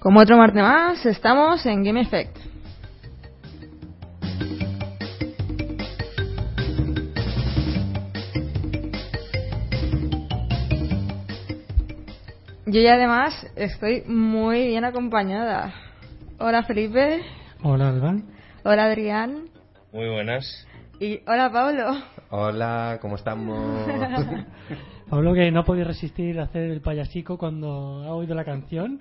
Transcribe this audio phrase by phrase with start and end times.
[0.00, 2.34] Como otro martes más, estamos en Game Effect.
[12.64, 15.74] Yo ya además estoy muy bien acompañada.
[16.38, 17.20] Hola Felipe.
[17.62, 18.16] Hola Alba.
[18.64, 19.50] Hola Adrián.
[19.92, 20.66] Muy buenas.
[20.98, 21.92] Y hola Pablo.
[22.30, 23.86] Hola, ¿cómo estamos?
[25.10, 28.98] Pablo que no podía resistir a hacer el payasico cuando ha oído la canción.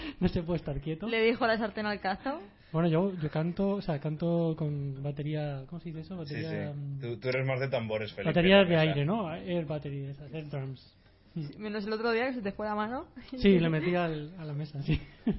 [0.20, 1.06] no se puede estar quieto.
[1.08, 2.40] Le dijo la sartén al cazo.
[2.72, 6.14] Bueno, yo, yo canto, o sea, canto con batería, ¿cómo se dice eso?
[6.26, 6.78] Sí, Batería, sí.
[6.78, 8.30] mm, Tú, tú eres más de tambores, Felipe.
[8.30, 9.32] batería de aire, ¿no?
[9.32, 10.92] Air battery, esas, air drums.
[11.58, 13.04] Menos el otro día que se te fue la mano.
[13.36, 15.00] Sí, le metí al- a la mesa, sí.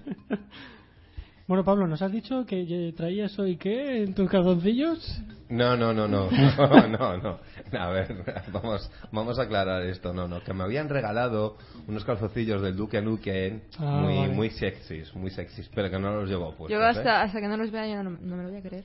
[1.48, 5.22] bueno, Pablo, ¿nos has dicho que traías hoy qué en tus calzoncillos?
[5.50, 7.40] No, no, no, no, no, no, no.
[7.80, 8.16] A ver,
[8.52, 10.14] vamos, vamos a aclarar esto.
[10.14, 11.56] No, no, que me habían regalado
[11.88, 14.34] unos calzoncillos del Duque Nukem Ah, muy, vale.
[14.34, 16.70] muy sexys, muy sexys, pero que no los llevo puestos.
[16.70, 16.90] Yo ¿eh?
[16.90, 18.84] hasta, hasta que no los vea yo no, no me lo voy a creer.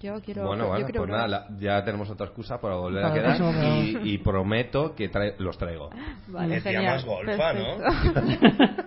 [0.00, 0.46] Yo quiero.
[0.46, 1.28] Bueno, yo bueno, quiero pues probar.
[1.28, 4.94] nada, la- ya tenemos otra excusa para volver Para a quedar próximo y, y prometo
[4.94, 5.90] que trae- los traigo.
[6.28, 6.94] Vale, Decía genial.
[6.94, 7.66] más golfa, ¿no?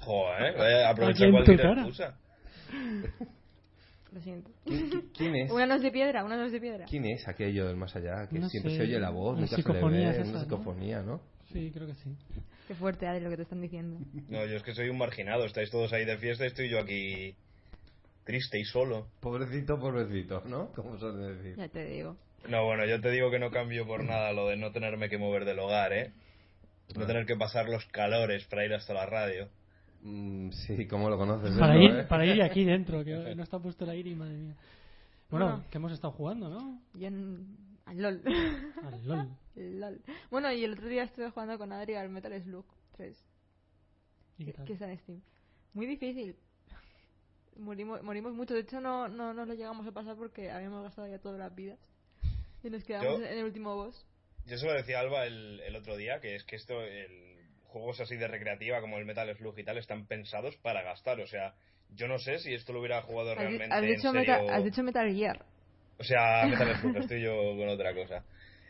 [0.00, 2.14] Joder, eh, aprovecha cualquier excusa.
[4.12, 4.50] Lo siento.
[4.64, 5.50] ¿Qui- qui- ¿Quién es?
[5.50, 6.86] Una no es de piedra, una no es de piedra.
[6.86, 8.26] ¿Quién es aquello del más allá?
[8.28, 10.28] Que No siempre sé, se oye la voz, las nunca se le psicofonías ve, esas,
[10.28, 10.44] una ¿no?
[10.44, 11.20] psicofonía, ¿no?
[11.52, 12.16] Sí, creo que sí.
[12.66, 13.98] Qué fuerte, Adri, lo que te están diciendo.
[14.28, 15.44] No, yo es que soy un marginado.
[15.44, 17.34] Estáis todos ahí de fiesta y estoy yo aquí
[18.24, 19.08] triste y solo.
[19.20, 20.72] Pobrecito, pobrecito, ¿no?
[20.72, 21.56] Como suelen decir.
[21.56, 22.16] Ya te digo.
[22.48, 25.18] No, bueno, yo te digo que no cambio por nada lo de no tenerme que
[25.18, 26.12] mover del hogar, ¿eh?
[26.96, 29.48] No tener que pasar los calores para ir hasta la radio.
[30.02, 31.56] Mm, sí, ¿cómo lo conoces?
[31.58, 32.04] Para eso, ir, eh?
[32.04, 34.56] para ir aquí dentro, que no está puesto el aire y madre mía.
[35.30, 35.64] Bueno, Bueno.
[35.70, 36.80] que hemos estado jugando, ¿no?
[36.94, 37.56] Yo en...
[37.84, 38.22] al LOL.
[38.84, 39.28] Al LOL.
[39.56, 40.00] LOL.
[40.30, 42.64] Bueno, y el otro día estuve jugando con Adri al Metal Slug
[42.96, 43.24] 3,
[44.38, 44.64] ¿Y qué tal?
[44.66, 45.20] que está en Steam.
[45.74, 46.36] Muy difícil.
[47.56, 48.54] Morimos, morimos mucho.
[48.54, 51.54] De hecho, no, no, no lo llegamos a pasar porque habíamos gastado ya todas las
[51.54, 51.78] vidas.
[52.62, 54.06] Y nos quedamos Yo- en el último boss.
[54.46, 57.37] Yo se lo decía a Alba el, el otro día, que es que esto, el,
[57.68, 61.20] juegos así de recreativa como el Metal Slug y tal, están pensados para gastar.
[61.20, 61.54] O sea,
[61.94, 64.20] yo no sé si esto lo hubiera jugado Has, realmente has en dicho serio.
[64.20, 65.44] Metal, has dicho Metal Gear.
[65.98, 68.24] O sea, Metal Slug, estoy yo con otra cosa.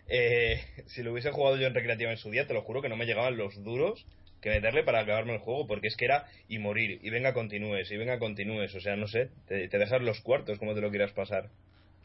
[0.08, 2.88] Eh, si lo hubiese jugado yo en recreativa en su día, te lo juro que
[2.88, 4.06] no me llegaban los duros
[4.40, 7.90] que meterle para acabarme el juego, porque es que era y morir, y venga continúes,
[7.90, 10.90] y venga continúes, o sea, no sé, te, te dejas los cuartos como te lo
[10.90, 11.50] quieras pasar.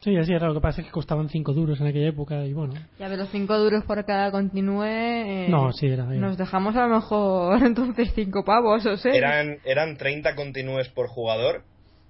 [0.04, 0.48] Sí, así era.
[0.48, 2.74] Lo que pasa es que costaban 5 duros en aquella época y bueno.
[3.00, 4.84] Ya, pero 5 duros por cada continúe.
[4.84, 6.04] eh, No, sí, era.
[6.04, 6.16] era.
[6.16, 9.14] Nos dejamos a lo mejor entonces 5 pavos o sea.
[9.14, 11.64] Eran, eran 30 continúes por jugador,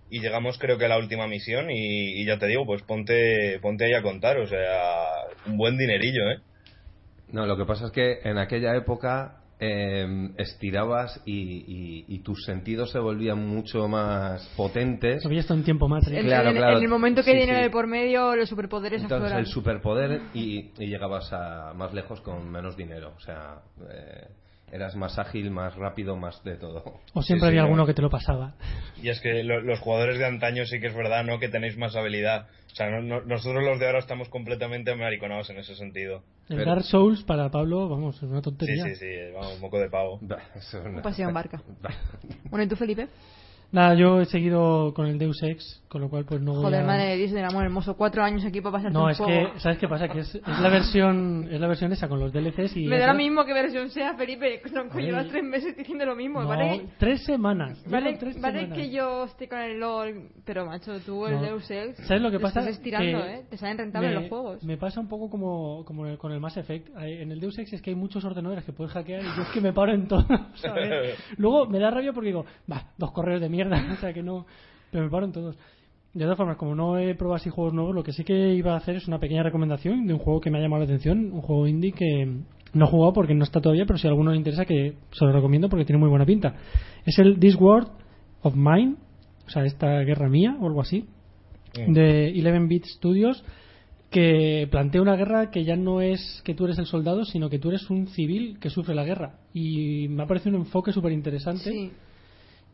[0.10, 3.60] y llegamos creo que a la última misión, y, y ya te digo, pues ponte,
[3.62, 4.58] ponte ahí a contar, o sea,
[5.46, 6.38] un buen dinerillo, ¿eh?
[7.32, 12.44] No, lo que pasa es que en aquella época eh, estirabas y, y- y tus
[12.46, 15.26] sentidos se volvían mucho más potentes.
[15.26, 16.06] Había estado un tiempo más.
[16.08, 16.20] ¿eh?
[16.20, 16.78] En, Claro, en- claro.
[16.78, 17.64] en el momento que Sí, dinero sí.
[17.64, 19.40] de por medio, los superpoderes Entonces afloran.
[19.40, 23.14] el superpoder y, y llegabas a más lejos con menos dinero.
[23.16, 24.28] O sea, eh,
[24.72, 26.84] eras más ágil, más rápido, más de todo.
[27.14, 27.66] O siempre Sí, sí, había ¿no?
[27.66, 28.56] alguno que te lo pasaba.
[29.02, 31.40] Y es que lo- los jugadores de antaño sí que es verdad, ¿no?
[31.40, 32.48] Que tenéis más habilidad.
[32.72, 36.24] O sea, no- no- nosotros los de ahora estamos completamente americonados en ese sentido.
[36.50, 38.84] El Pero- Dark Souls para Pablo, vamos, es una Sí, tontería.
[38.86, 40.18] sí, sí, vamos, moco de pavo.
[40.22, 41.62] Bah, es una- Pasión barca.
[41.82, 41.92] Bah.
[42.50, 43.08] Bueno, ¿y tú, Felipe?
[43.74, 46.82] Nada, yo he seguido con el Deus Ex, con lo cual pues no voy Joder,
[46.84, 46.86] a...
[46.86, 47.98] madre de del amor hermoso.
[47.98, 49.54] Cuatro años aquí para pasarte No, un es juego.
[49.54, 50.08] que, ¿sabes qué pasa?
[50.08, 52.86] Que es, es la versión es la versión esa con los DLCs y...
[52.86, 54.62] Me da lo mismo que versión sea, Felipe.
[54.94, 55.04] Ay.
[55.06, 56.86] llevas tres meses diciendo lo mismo, No, ¿vale?
[57.00, 57.84] tres semanas.
[57.90, 58.78] Vale, tres vale semanas.
[58.78, 61.42] que yo esté con el LOL, pero macho, tú el No.
[61.42, 61.98] Deus Ex.
[62.06, 62.60] ¿Sabes lo que pasa?
[62.60, 63.44] Estás estirando, Que ¿eh?
[63.50, 64.64] Te salen rentables me, los juegos.
[64.64, 66.90] Me pasa un poco como, como con el Mass Effect.
[66.98, 69.50] En el Deus Ex es que hay muchos ordenadores que puedes hackear y yo es
[69.50, 70.26] que me paro en todo.
[70.56, 71.18] ¿sabes?
[71.38, 73.63] Luego me da rabia porque digo, va, dos correos de mierda,
[73.94, 74.46] o sea que no.
[74.92, 75.58] Pero me paro en todos.
[76.14, 78.74] De todas formas, como no he probado así juegos nuevos, lo que sí que iba
[78.74, 81.32] a hacer es una pequeña recomendación de un juego que me ha llamado la atención,
[81.32, 82.26] un juego indie que
[82.74, 85.26] no he jugado porque no está todavía, pero si a alguno le interesa que se
[85.26, 86.56] lo recomiendo porque tiene muy buena pinta.
[87.06, 87.90] Es el This World
[88.44, 88.96] of Mine,
[89.48, 91.08] o sea, esta guerra mía o algo así,
[91.78, 91.94] Mm.
[91.94, 93.44] de 11-bit Studios
[94.12, 97.58] que plantea una guerra que ya no es que tú eres el soldado, sino que
[97.58, 99.40] tú eres un civil que sufre la guerra.
[99.56, 101.92] Y me ha parecido un enfoque súper interesante Sí.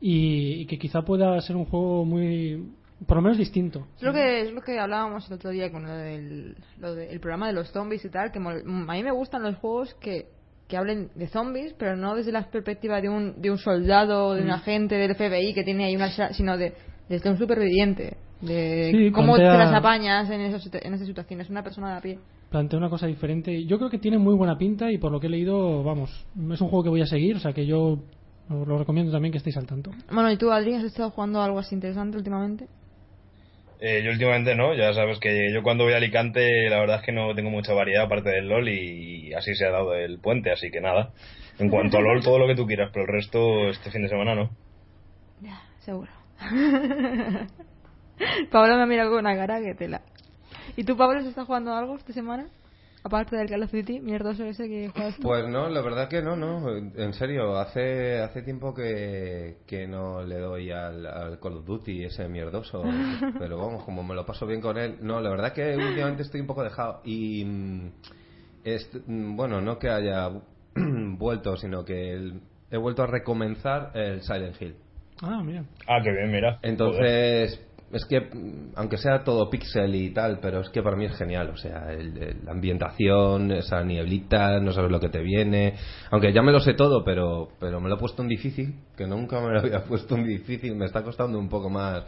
[0.02, 2.70] Y, y que quizá pueda ser un juego muy,
[3.06, 3.88] por lo menos distinto.
[3.98, 7.10] Es lo, que, es lo que hablábamos el otro día con lo del lo de-
[7.12, 10.28] el programa de los zombies y tal, que a mí me gustan los juegos que,
[10.68, 14.42] que hablen de zombies, pero no desde la perspectiva de un, de un soldado, de
[14.44, 14.52] un Mm.
[14.52, 16.10] agente del FBI que tiene ahí una...
[16.34, 16.74] sino de
[17.10, 21.50] desde un superviviente, de Sí, cómo plantea- te las apañas en situ- en esas situaciones,
[21.50, 22.20] una persona de a pie.
[22.52, 23.66] Plantea una cosa diferente.
[23.66, 26.12] Yo creo que tiene muy buena pinta y por lo que he leído, vamos,
[26.52, 27.98] es un juego que voy a seguir, o sea que yo
[28.50, 29.92] Os lo recomiendo también que estéis al tanto.
[30.12, 32.68] Bueno, ¿y tú, Adri, has estado jugando algo así interesante últimamente?
[33.80, 37.06] Eh, yo últimamente no, ya sabes que yo cuando voy a Alicante la verdad es
[37.06, 40.52] que no tengo mucha variedad aparte del LOL y así se ha dado el puente,
[40.52, 41.14] así que nada.
[41.60, 44.10] En cuanto a LOL, todo lo que tú quieras, pero el resto este fin de
[44.10, 44.50] semana no.
[45.42, 46.12] Ya, seguro.
[48.52, 50.02] Pablo me ha mirado con una cara que tela.
[50.76, 52.48] ¿Y tú, Pablo, estás jugando algo esta semana?
[53.04, 55.22] Aparte del Call of Duty, mierdoso ese que juegas tú.
[55.24, 56.70] Pues no, la verdad que no, no.
[56.76, 62.04] En serio, hace hace tiempo que, que no le doy al, al Call of Duty
[62.04, 62.84] ese mierdoso.
[63.40, 64.98] Pero vamos, como me lo paso bien con él.
[65.02, 67.02] No, la verdad que últimamente estoy un poco dejado.
[67.06, 67.46] Y.
[67.46, 67.92] mm,
[68.66, 70.30] est- mm, bueno, no que haya
[70.76, 74.76] vuelto, sino que el- he vuelto a recomenzar el Silent Hill.
[75.22, 75.64] Ah, mira.
[75.88, 76.60] Ah, qué bien, mira.
[76.92, 77.69] Joder.
[77.92, 78.30] Es que,
[78.76, 81.50] aunque sea todo pixel y tal, pero es que para mí es genial.
[81.50, 85.74] O sea, el- la ambientación, esa nieblita, no sabes lo que te viene.
[86.12, 89.08] Aunque ya me lo sé todo, pero, pero me lo he puesto en difícil, que
[89.08, 90.76] nunca me lo había puesto en difícil.
[90.76, 92.04] Me está costando un poco más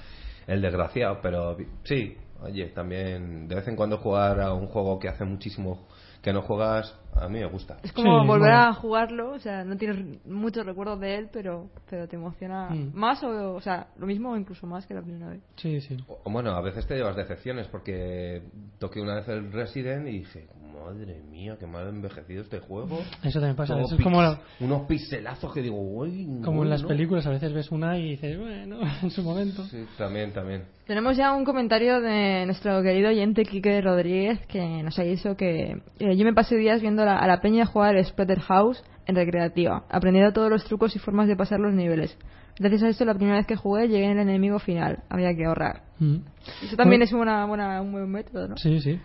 [0.47, 5.07] el desgraciado, pero sí, oye, también de vez en cuando jugar a un juego que
[5.09, 5.87] hace muchísimo
[6.21, 7.77] que no juegas, a mí me gusta.
[7.83, 8.67] Es como Sí, volver bueno.
[8.69, 12.91] a jugarlo, o sea, no tienes muchos recuerdos de él, pero, pero te emociona Mm.
[12.93, 15.41] más o, o sea, lo mismo o incluso más que la primera vez.
[15.57, 15.97] Sí, sí.
[16.07, 18.41] O- Bueno, a veces te llevas decepciones porque
[18.79, 22.99] toqué una vez el Resident y dije, madre mía, qué mal envejecido este juego.
[23.23, 23.73] Eso también pasa.
[23.75, 26.87] Todo Eso es como, la- unos pixelazos que digo, uy, como en las no".
[26.87, 29.63] películas, a veces ves una y dices, bueno, en su momento.
[29.65, 30.63] Sí, también, también.
[30.87, 35.77] Tenemos ya un comentario de nuestro querido oyente Quique Rodríguez que nos ha dicho que
[35.99, 40.49] eh, yo me pasé días viendo a la peña jugar Splatterhouse en recreativa, aprendiendo todos
[40.49, 42.17] los trucos y formas de pasar los niveles.
[42.59, 44.99] Gracias a esto, la primera vez que jugué llegué en el enemigo final.
[45.09, 45.81] Había que ahorrar.
[45.99, 46.17] Mm.
[46.63, 47.03] Eso también Bueno.
[47.05, 48.57] es una, buena, un buen método, ¿no?
[48.57, 48.99] Sí, sí.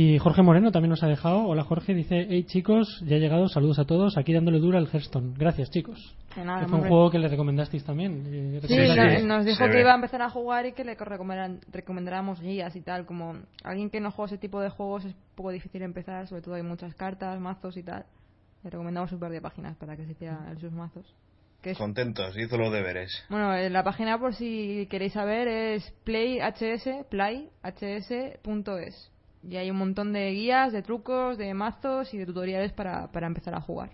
[0.00, 1.44] Y Jorge Moreno también nos ha dejado.
[1.48, 4.86] Hola Jorge, dice, hey chicos, ya he llegado, saludos a todos, aquí dándole duro al
[4.86, 5.34] Hearthstone.
[5.36, 6.14] Gracias chicos.
[6.32, 8.22] Que nada, Que fue un juego que le recomendasteis también.
[8.28, 10.96] eh, Sí, sí, no- nos dijo que iba a empezar a jugar y que le
[11.72, 13.06] recomendáramos guías y tal.
[13.06, 16.42] Como alguien que no juega ese tipo de juegos es un poco difícil empezar, sobre
[16.42, 18.04] todo hay muchas cartas, mazos y tal.
[18.62, 21.12] Le recomendamos un par de páginas para que se hiciera en sus mazos.
[21.60, 23.24] Que es- Contentos, hizo los deberes.
[23.28, 29.10] bueno, eh, la página por si queréis saber es playhs, playhs.es.
[29.42, 33.26] Y hay un montón de guías, de trucos, de mazos y de tutoriales para, para
[33.26, 33.90] empezar a jugar.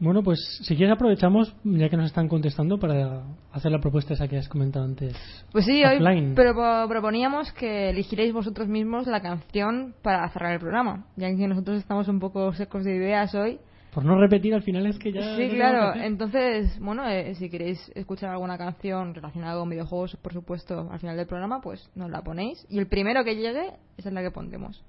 [0.00, 3.22] Bueno, pues si quieres aprovechamos, ya que nos están contestando, para
[3.52, 5.14] hacer la propuesta esa que has comentado antes.
[5.52, 6.34] Pues sí, hoy Offline.
[6.34, 6.54] pero
[6.88, 12.08] proponíamos que elegiréis vosotros mismos la canción para cerrar el programa, ya que nosotros estamos
[12.08, 13.58] un poco secos de ideas hoy.
[13.94, 15.36] Por no repetir, al final es que ya...
[15.36, 16.00] sí, no claro.
[16.00, 21.16] Entonces, bueno, eh, si queréis escuchar alguna canción relacionada con videojuegos, por supuesto, al final
[21.16, 22.66] del programa, pues nos la ponéis.
[22.68, 24.82] Y el primero que llegue, esa es la que pondremos.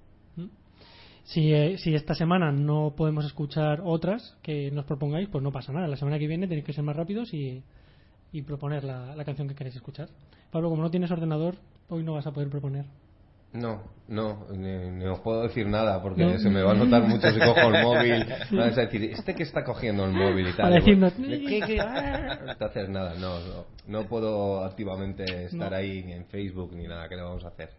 [1.24, 5.72] Si, eh, si esta semana no podemos escuchar otras que nos propongáis, pues no pasa
[5.72, 5.88] nada.
[5.88, 7.64] La semana que viene tenéis que ser más rápidos y,
[8.32, 10.10] y proponer la, la canción que queréis escuchar.
[10.52, 11.56] Pablo, como no tienes ordenador,
[11.90, 12.86] hoy no vas a poder proponer.
[13.56, 16.38] No, no, ni, ni os puedo decir nada porque No.
[16.38, 18.26] se me va a notar mucho si cojo el móvil.
[18.58, 20.64] Vas a decir, ¿este que está cogiendo el móvil y tal?
[20.66, 21.80] Para decirnos, ¿De qué, qué?
[21.80, 25.78] Ah, Entonces, nada, no, no, no puedo activamente estar No.
[25.78, 27.08] ahí ni en Facebook ni nada.
[27.08, 27.70] ¿Qué le vamos a hacer?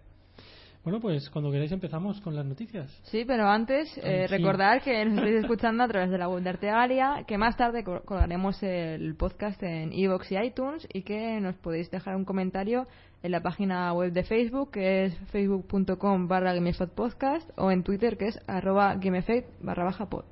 [0.83, 2.89] Bueno, pues cuando queráis empezamos con las noticias.
[3.11, 4.37] Sí, pero antes, eh, sí.
[4.37, 7.83] recordar que nos estáis escuchando a través de la web de Artegalia, que más tarde
[7.83, 12.87] co- colgaremos el podcast en iVoox y iTunes y que nos podéis dejar un comentario
[13.27, 16.55] en la página web de Facebook, que es facebook.com barra
[16.95, 18.97] podcast o en Twitter, que es arroba
[19.61, 20.25] barra baja pod.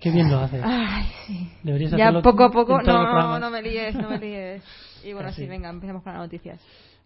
[0.00, 0.60] Qué bien lo haces.
[0.64, 1.48] Ay, sí.
[1.62, 4.62] Deberías Ya hacerlo poco a poco, no, no me líes, no me líes.
[5.04, 5.42] Y bueno, Casi.
[5.42, 6.60] sí, venga, empecemos con las noticias.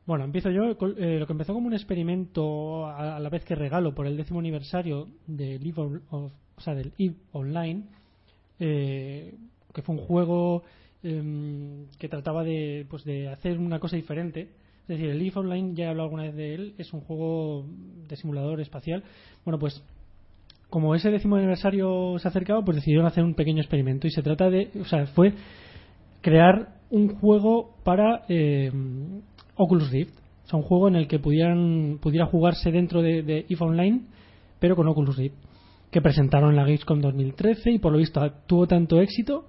[0.06, 0.70] Bueno, empiezo yo.
[0.96, 4.16] Eh, lo que empezó como un experimento a, a la vez que regalo por el
[4.16, 7.82] décimo aniversario del EVE, of- o sea, del EVE Online,
[8.58, 9.34] eh,
[9.74, 10.62] que fue un juego
[11.02, 14.48] em, que trataba de, pues, de hacer una cosa diferente.
[14.82, 17.66] Es decir, el EVE Online, ya he hablado alguna vez de él, es un juego
[18.08, 19.04] de simulador espacial.
[19.44, 19.82] Bueno, pues
[20.70, 24.50] como ese décimo aniversario se acercaba, pues decidieron hacer un pequeño experimento y se trata
[24.50, 25.34] de, o sea, fue
[26.20, 28.70] crear un juego para eh,
[29.56, 30.14] Oculus Rift.
[30.44, 34.00] O sea, un juego en el que pudieran, pudiera jugarse dentro de, de EVE Online,
[34.58, 35.36] pero con Oculus Rift.
[35.90, 39.46] Que presentaron en la Gamescom 2013 y por lo visto tuvo tanto éxito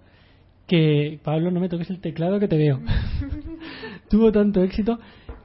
[0.69, 1.19] que.
[1.21, 2.79] Pablo, no me toques el teclado que te veo.
[4.09, 4.97] tuvo tanto éxito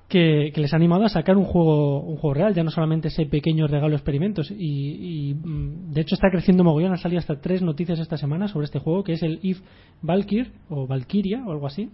[0.09, 3.09] que, que les ha animado a sacar un juego un juego real, ya no solamente
[3.09, 4.53] ese pequeño regalo experimentos.
[4.53, 6.93] Y, y, mm, de hecho está creciendo mogollón.
[6.93, 9.61] Han salido hasta tres noticias esta semana sobre este juego, que es el Eve
[10.03, 11.91] Valkyr o Valkyria o algo así.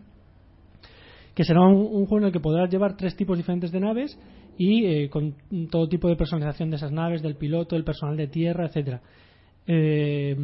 [1.35, 4.19] Que será un, un juego en el que podrás llevar tres tipos diferentes de naves
[4.59, 5.37] y eh, con
[5.71, 9.01] todo tipo de personalización de esas naves, del piloto, del personal de tierra, etcétera.
[9.67, 10.37] Eh,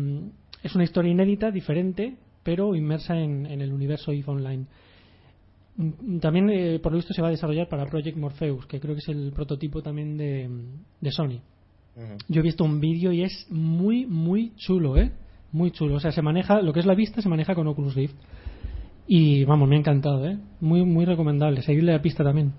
[0.63, 4.65] es una historia inédita, diferente, pero inmersa en, en el universo EVE Online.
[5.77, 8.95] Mm, También, eh, por lo visto, se va a desarrollar para Project Morpheus, que creo
[8.95, 10.49] que es el prototipo también de,
[11.01, 11.41] de Sony.
[12.29, 15.11] Yo he visto un vídeo y es muy, muy chulo, ¿eh?
[15.53, 15.95] Muy chulo.
[15.97, 18.15] O sea, se maneja, lo que es la vista se maneja con Oculus Rift.
[19.09, 20.37] Y vamos, me ha encantado, ¿eh?
[20.61, 21.63] Muy, muy recomendable.
[21.63, 22.53] Seguirle la pista también.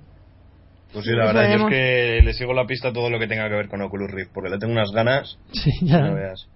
[0.91, 3.27] Pues sí, la verdad, yo es que le sigo la pista a todo lo que
[3.27, 5.99] tenga que ver con Oculus Rift, porque le tengo unas ganas, Sí, ya.
[6.01, 6.47] no veas.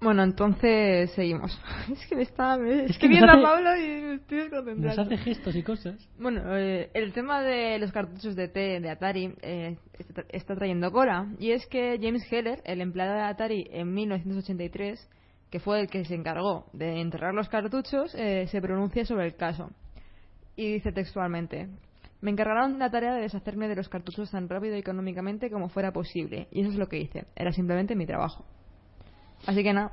[0.00, 1.60] Bueno, entonces seguimos.
[1.92, 2.56] Es que me está.
[2.56, 5.02] Me Es que nos viendo hace- a Pablo y me estoy Nos desconcentrando.
[5.02, 6.08] hace gestos y cosas.
[6.18, 10.92] Bueno, eh, el tema de los cartuchos de T de Atari eh, está, está trayendo
[10.92, 11.26] cola.
[11.40, 15.08] Y es que James Heller, el empleado de Atari en 1983,
[15.50, 19.34] que fue el que se encargó de enterrar los cartuchos, eh, se pronuncia sobre el
[19.34, 19.70] caso.
[20.54, 21.68] Y dice textualmente:
[22.20, 25.90] Me encargaron la tarea de deshacerme de los cartuchos tan rápido y económicamente como fuera
[25.92, 26.46] posible.
[26.52, 27.24] Y eso es lo que hice.
[27.34, 28.44] Era simplemente mi trabajo.
[29.46, 29.92] Así que nada,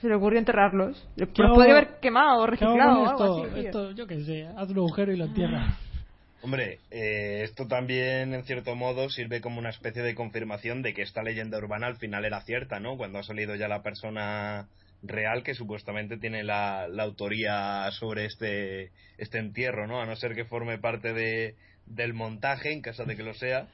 [0.00, 1.08] se le ocurrió enterrarlos.
[1.16, 3.42] Los ¿Qué hago- podría haber quemado o ¿Qué hago reciclado con o algo esto?
[3.44, 3.54] así.
[3.54, 3.62] tío.
[3.68, 5.78] Esto, yo qué sé, haz un agujero y lo entierras.
[6.42, 11.00] Hombre, eh, esto también, en cierto modo, sirve como una especie de confirmación de que
[11.02, 12.98] esta leyenda urbana al final era cierta, ¿no?
[12.98, 14.66] Cuando ha salido ya la persona
[15.02, 20.02] real que supuestamente tiene la, la autoría sobre este, este entierro, ¿no?
[20.02, 21.54] A no ser que forme parte de,
[21.86, 23.66] del montaje, en caso de que lo sea.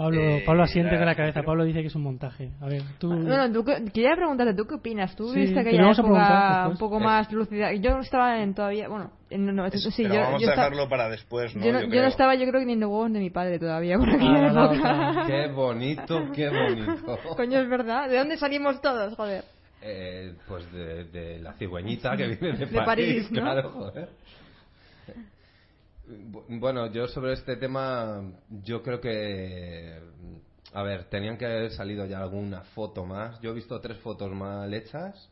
[0.00, 1.42] Pablo, Eh, Pablo asiente con la cabeza.
[1.42, 2.52] Pablo dice que es un montaje.
[2.62, 3.08] A ver, tú.
[3.08, 5.14] Bueno, tú, qué- quería preguntarte, ¿tú qué opinas?
[5.14, 7.04] ¿Tú Sí, viste te aquella época un poco Eh.
[7.04, 7.74] más lúcida?
[7.74, 10.48] Yo no estaba en todavía, bueno, en, no, no, Es- sí, pero yo, vamos yo
[10.48, 11.62] a dejarlo para después, ¿no?
[11.64, 13.28] yo no, Yo yo no estaba, yo creo que ni en los huevos de mi
[13.28, 15.24] padre todavía por aquella Ah, no, época.
[15.26, 17.18] Qué bonito, qué bonito.
[17.36, 18.08] Coño, es verdad.
[18.08, 19.44] ¿De dónde salimos todos, joder?
[19.82, 23.42] Eh, pues de, de la cigüeñita que viene de, De París, ¿no?
[23.42, 24.08] claro, joder.
[26.10, 28.22] Bu- Bueno, yo sobre este tema,
[28.64, 30.00] yo creo que,
[30.74, 33.40] a ver, tenían que haber salido ya alguna foto más.
[33.40, 35.30] Yo he visto tres fotos mal hechas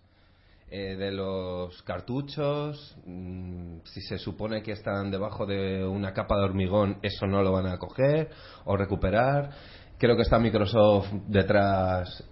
[0.71, 2.97] eh, de los cartuchos.
[3.07, 7.53] Mm, si se supone que están debajo de una capa de hormigón, eso no lo
[7.53, 8.31] van a coger
[8.65, 9.51] o recuperar.
[9.99, 12.25] Creo que está Microsoft detrás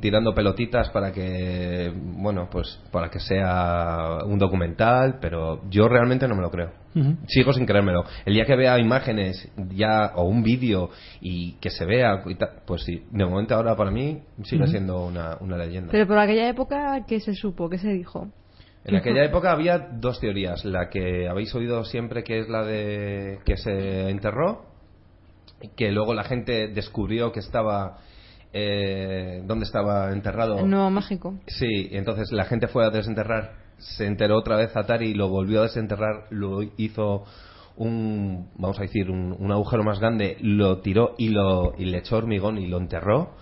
[0.00, 6.34] tirando pelotitas para que bueno pues para que sea un documental pero yo realmente no
[6.34, 6.70] me lo creo.
[7.28, 8.02] Sigo sin creérmelo.
[8.24, 10.90] El día que vea imágenes ya o un vídeo
[11.20, 15.04] y que se vea y ta- pues sí de momento ahora para mí sigue siendo
[15.06, 15.92] una, una leyenda.
[15.92, 17.68] Pero por aquella época, ¿qué se supo?
[17.68, 18.28] ¿Qué se dijo?
[18.82, 20.64] en aquella época había dos teorías.
[20.64, 24.64] La que habéis oído siempre que es la de que se enterró
[25.76, 27.98] que luego la gente descubrió que estaba
[28.52, 31.34] eh, dónde estaba enterrado En Nuevo México.
[31.46, 35.60] Sí, entonces la gente fue a desenterrar, se enteró otra vez Atari y lo volvió
[35.60, 37.24] a desenterrar, lo hizo
[37.76, 41.98] un, vamos a decir, un, un agujero más grande, lo tiró y, lo, y le
[41.98, 43.36] echó hormigón y lo enterró.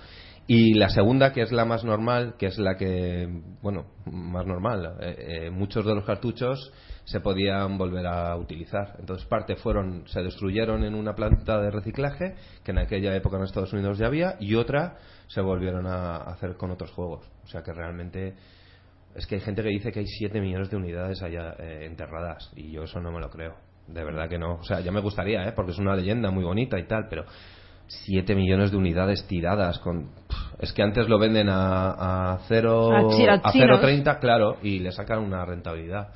[0.47, 3.29] Y la segunda, que es la más normal, que es la que,
[3.61, 6.73] bueno, más normal, eh, eh, muchos de los cartuchos
[7.09, 8.97] se podían volver a utilizar.
[8.99, 13.45] Entonces, parte fueron, se destruyeron en una planta de reciclaje, que en aquella época en
[13.45, 17.27] Estados Unidos ya había, y otra se volvieron a hacer con otros juegos.
[17.45, 18.35] O sea que realmente
[19.15, 22.53] es que hay gente que dice que hay 7 millones de unidades allá eh, enterradas,
[22.55, 23.55] y yo eso no me lo creo.
[23.87, 24.57] De verdad que no.
[24.57, 25.53] O sea, ya me gustaría, ¿eh?
[25.53, 27.25] porque es una leyenda muy bonita y tal, pero
[27.87, 30.11] 7 millones de unidades tiradas con
[30.59, 33.81] es que antes lo venden a, a 0 A a a chinos.
[33.81, 36.09] 0.30 claro y le sacan una rentabilidad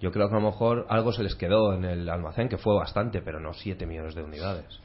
[0.00, 2.74] yo creo que a lo mejor algo se les quedó en el almacén que fue
[2.74, 4.80] bastante pero no 7 millones de unidades.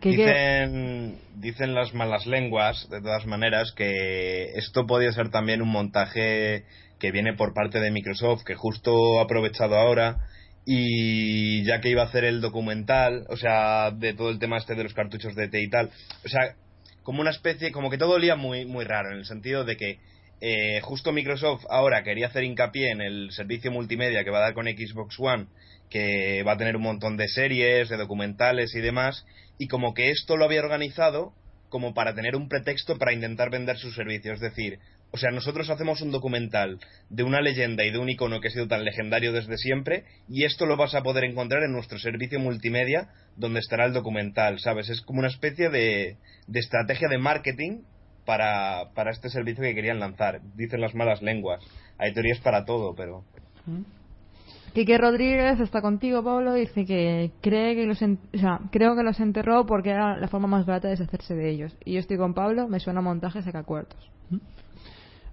[0.00, 6.64] Dicen, dicen las malas lenguas, de todas maneras, que esto podría ser también un montaje
[7.00, 10.18] que viene por parte de Microsoft, que justo ha aprovechado ahora
[10.64, 14.74] y ya que iba a hacer el documental, o sea, de todo el tema este
[14.74, 15.90] de los cartuchos de T y tal,
[16.24, 16.54] o sea,
[17.02, 19.98] como una especie, como que todo olía muy, muy raro, en el sentido de que
[20.40, 24.54] eh, justo Microsoft ahora quería hacer hincapié en el servicio multimedia que va a dar
[24.54, 25.46] con Xbox One,
[25.90, 29.26] que va a tener un montón de series, de documentales y demás,
[29.58, 31.34] y como que esto lo había organizado
[31.68, 34.32] como para tener un pretexto para intentar vender su servicio.
[34.32, 34.78] Es decir,
[35.12, 36.78] o sea, nosotros hacemos un documental
[37.08, 40.44] de una leyenda y de un icono que ha sido tan legendario desde siempre, y
[40.44, 44.88] esto lo vas a poder encontrar en nuestro servicio multimedia, donde estará el documental, ¿sabes?
[44.88, 46.16] Es como una especie de,
[46.46, 47.82] de estrategia de marketing
[48.30, 50.40] para, para este servicio que querían lanzar.
[50.54, 51.60] Dicen las malas lenguas.
[51.98, 53.24] Hay teorías para todo, pero...
[54.72, 59.02] Quique Rodríguez está contigo, Pablo, dice que cree que los en- o sea, creo que
[59.02, 61.76] los enterró porque era la forma más barata de deshacerse de ellos.
[61.84, 63.98] Y yo estoy con Pablo, me suena montaje sacacuartos.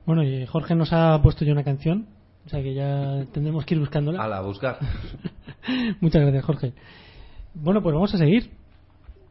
[0.07, 2.07] Bueno, y Jorge nos ha puesto ya una canción.
[2.47, 4.23] O sea que ya tendremos que ir buscándola.
[4.23, 4.79] a la buscar
[6.01, 6.73] Muchas gracias, Jorge.
[7.53, 8.49] Bueno, pues vamos a seguir.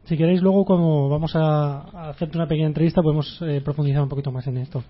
[0.07, 4.31] Si queréis, luego, como vamos a, hacerte una pequeña entrevista, podemos eh, profundizar un poquito
[4.31, 4.83] más en esto.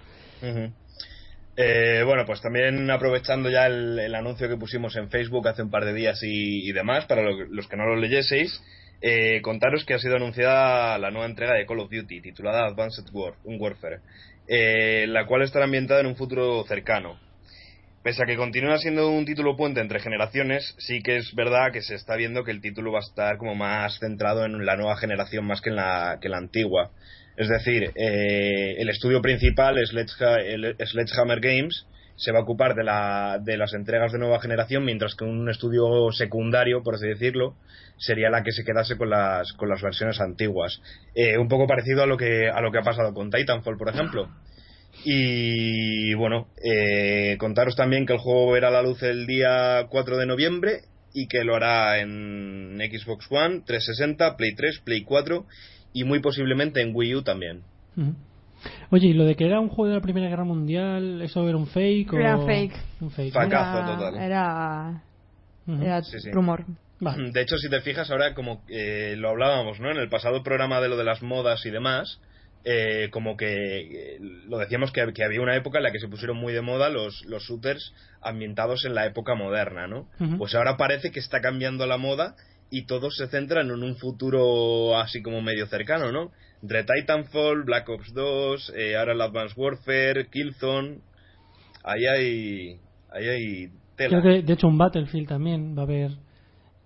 [1.60, 5.86] Eh, bueno, pues también aprovechando ya el, anuncio que pusimos en Facebook hace un par
[5.86, 8.62] de días y, demás, para los que no lo leyeseis,
[9.02, 13.06] eh, contaros que ha sido anunciada la nueva entrega de Call of Duty, titulada Advanced
[13.44, 14.02] Warfare,
[14.48, 17.20] eh, la cual estará ambientada en un futuro cercano.
[18.08, 21.82] Pese a que continúa siendo un título puente entre generaciones, sí que es verdad que
[21.82, 24.96] se está viendo que el título va a estar como más centrado en la nueva
[24.96, 26.92] generación más que en la, que la antigua.
[27.36, 31.86] Es decir, eh, el estudio principal, Sledgehammer Games,
[32.16, 35.50] se va a ocupar de, la, de las entregas de nueva generación, mientras que un
[35.50, 37.56] estudio secundario, por así decirlo,
[37.98, 40.82] sería la que se quedase con las, con las versiones antiguas.
[41.14, 43.90] Eh, un poco parecido a lo, que, a lo que ha pasado con Titanfall, por
[43.90, 44.30] ejemplo.
[45.04, 50.26] Y bueno, eh, contaros también que el juego verá la luz el día 4 de
[50.26, 50.82] noviembre
[51.14, 55.46] y que lo hará en Xbox One, 360, Play 3, Play 4
[55.94, 57.64] y muy posiblemente en Wii U también.
[58.90, 61.58] Oye, ¿y lo de que era un juego de la Primera Guerra Mundial, eso era
[61.58, 62.14] un fake?
[62.14, 62.74] Era fake.
[63.02, 63.34] Un fake.
[63.34, 64.16] Fracazo total.
[64.18, 65.04] Era,
[65.68, 66.02] era
[66.32, 66.66] rumor.
[67.00, 69.92] De hecho, si te fijas, ahora como eh, lo hablábamos, ¿no?
[69.92, 72.20] En el pasado programa de lo de las modas y demás,
[72.70, 76.36] eh, como que eh, lo decíamos que, había una época en la que se pusieron
[76.36, 80.10] muy de moda los, los shooters ambientados en la época moderna, ¿no?
[80.38, 82.36] Pues ahora parece que está cambiando la moda
[82.70, 86.34] y todos se centran en un futuro así como medio cercano, ¿no?
[86.62, 90.98] Entre Titanfall, Black Ops 2, eh, ahora el Advanced Warfare, Killzone,
[91.86, 92.80] ahí hay,
[93.14, 94.20] ahí hay tela.
[94.20, 96.12] Creo que de hecho un Battlefield también va a haber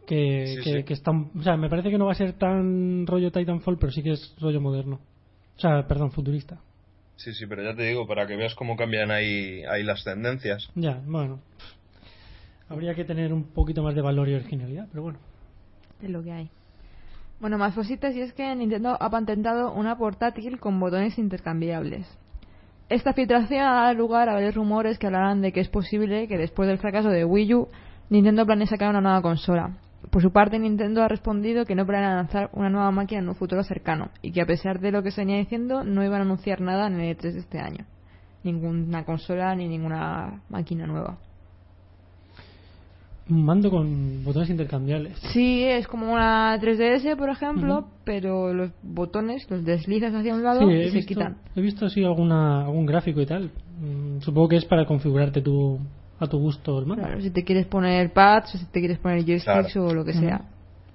[0.05, 3.31] que, que, que está, o sea, me parece que no va a ser tan rollo
[3.31, 5.00] Titanfall, pero sí que es rollo moderno.
[5.58, 6.60] O sea, perdón, futurista.
[7.15, 10.69] Sí, sí, pero ya te digo, para que veas cómo cambian ahí, ahí las tendencias.
[10.75, 11.39] Ya, bueno.
[12.67, 15.19] Habría que tener un poquito más de valor y originalidad, pero bueno
[16.02, 16.49] de lo que hay.
[17.39, 22.08] Bueno, más cositas y es que Nintendo ha patentado una portátil con botones intercambiables.
[22.89, 26.38] Esta filtración ha dado lugar a varios rumores que hablarán de que es posible que
[26.38, 27.67] después del fracaso de Wii U,
[28.10, 29.78] Nintendo planee sacar una nueva consola.
[30.09, 33.35] Por su parte, Nintendo ha respondido que no planea lanzar una nueva máquina en un
[33.35, 36.23] futuro cercano y que a pesar de lo que se venía diciendo, no iban a
[36.23, 37.85] anunciar nada en el E3 de este año.
[38.43, 41.17] Ninguna consola ni ninguna máquina nueva
[43.31, 45.17] un mando con botones intercambiables.
[45.31, 50.69] Sí, es como una 3DS, por ejemplo, pero los botones los deslizas hacia un lado
[50.69, 51.37] y se quitan.
[51.55, 53.51] He visto así alguna, algún gráfico y tal.
[53.79, 55.79] Mm, supongo que es para configurarte tu,
[56.21, 57.03] a tu gusto el mando.
[57.03, 60.13] Claro, si te quieres poner pads o si te quieres poner joysticks o lo que
[60.13, 60.41] sea.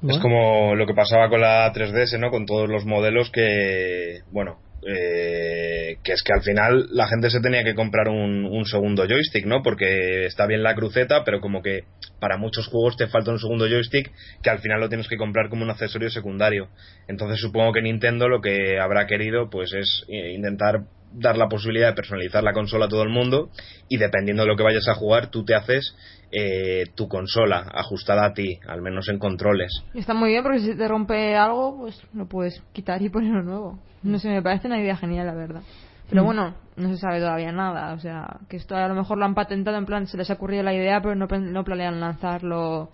[0.09, 2.31] Es como lo que pasaba con la 3DS, ¿no?
[2.31, 7.41] Con todos los modelos que, bueno, eh, que es que al final la gente se
[7.41, 9.63] tenía que comprar un, segundo joystick, ¿no?
[9.63, 11.85] Porque está bien la cruceta, pero como que
[12.21, 14.13] para muchos juegos te falta un segundo joystick
[14.43, 16.69] que al final lo tienes que comprar como un accesorio secundario.
[17.09, 20.83] Entonces supongo que Nintendo lo que habrá querido pues es eh, intentar
[21.19, 23.51] dar la posibilidad de personalizar la consola a todo el mundo
[23.89, 25.97] y dependiendo de lo que vayas a jugar tú te haces
[26.33, 29.71] eh, tu consola ajustada a ti, al menos en controles.
[29.95, 33.79] está muy bien porque si te rompe algo pues lo puedes quitar y ponerlo nuevo.
[34.03, 35.63] No sé, me parece una idea genial, la verdad.
[36.09, 36.27] Pero mm.
[36.27, 37.93] bueno, no se sabe todavía nada.
[37.95, 40.35] O sea, que esto a lo mejor lo han patentado, en plan, se les ha
[40.35, 42.91] ocurrido la idea, pero no, no planean lanzarlo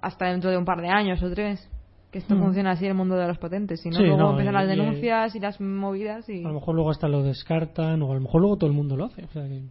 [0.00, 1.68] hasta dentro de un par de años o tres.
[2.12, 2.42] Que esto mm.
[2.42, 3.80] funciona así en el mundo de los patentes.
[3.80, 6.28] Si no, luego empiezan las denuncias y, las movidas.
[6.28, 6.44] y...
[6.44, 8.96] A lo mejor luego hasta lo descartan, o a lo mejor luego todo el mundo
[8.96, 9.24] lo hace.
[9.24, 9.62] O sea que...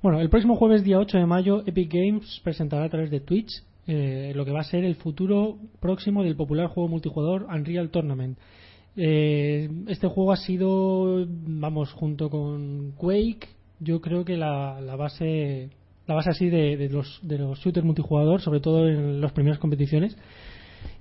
[0.00, 3.64] Bueno, el próximo jueves, día 8 de mayo, Epic Games presentará a través de Twitch
[3.88, 8.38] eh, lo que va a ser el futuro próximo del popular juego multijugador Unreal Tournament.
[8.96, 13.48] Eh, este juego ha sido, vamos, junto con Quake,
[13.80, 15.70] yo creo que la, la base
[16.06, 20.16] la base así de, los, de los shooters multijugador, sobre todo en las primeras competiciones.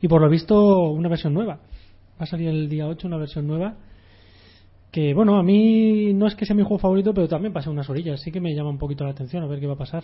[0.05, 1.55] Y por lo visto, una versión nueva.
[1.55, 3.73] Va a salir el día 8 una versión nueva.
[4.91, 7.89] Que bueno, a mí no es que sea mi juego favorito, pero también pasa unas
[7.89, 8.21] orillas.
[8.21, 10.03] Sí que me llama un poquito la atención a ver qué va a pasar.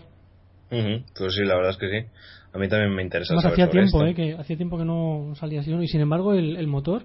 [0.72, 2.08] Pues sí, la verdad es que sí.
[2.52, 3.36] A mí también me interesa.
[3.36, 5.72] Más hacía tiempo, eh, que hacía tiempo que no salía así.
[5.72, 7.04] Y sin embargo, el, el motor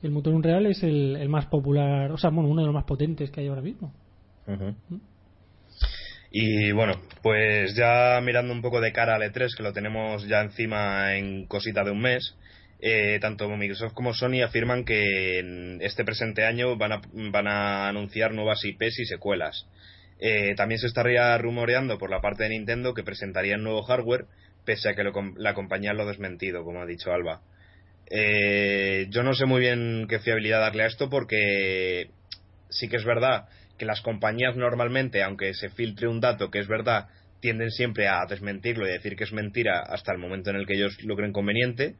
[0.00, 3.32] el motor Unreal es el, más popular, o sea, bueno, uno de los más potentes
[3.32, 3.92] que hay ahora mismo.
[4.46, 4.94] ¿Mm?
[6.30, 10.40] Y bueno, pues ya mirando un poco de cara al E3, que lo tenemos ya
[10.40, 12.36] encima en cosita de un mes,
[12.80, 17.88] eh, tanto Microsoft como Sony afirman que en este presente año van a, van a
[17.88, 19.66] anunciar nuevas IPs y secuelas.
[20.20, 24.26] Eh, también se estaría rumoreando por la parte de Nintendo que presentarían nuevo hardware,
[24.64, 25.02] pese a que
[25.36, 27.42] la compañía lo ha desmentido, como ha dicho Alba.
[28.10, 32.10] Eh, yo no sé muy bien qué fiabilidad darle a esto porque
[32.68, 33.48] sí que es verdad
[33.80, 37.08] que las compañías normalmente, aunque se filtre un dato que es verdad,
[37.40, 40.74] tienden siempre a desmentirlo y decir que es mentira hasta el momento en el que
[40.74, 41.94] ellos lo creen conveniente.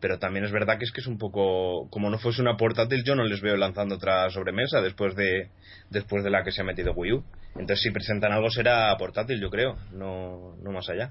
[0.00, 3.02] Pero también es verdad que es que es un poco como no fuese una portátil,
[3.04, 5.48] yo no les veo lanzando otra sobremesa después de
[5.90, 7.24] después de la que se ha metido Wii U.
[7.54, 11.10] Entonces, si presentan algo será portátil, yo creo, no, no más allá.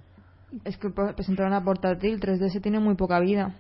[0.64, 3.54] Es que pre- presentar una portátil 3DS tiene muy poca vida.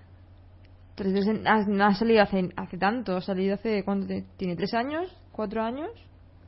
[0.96, 4.56] 3DS ha- ha salido hace, hace tanto, ha salido hace, ¿cuánto tiene?
[4.56, 5.12] ¿Tres años?
[5.32, 5.90] ¿Cuatro años?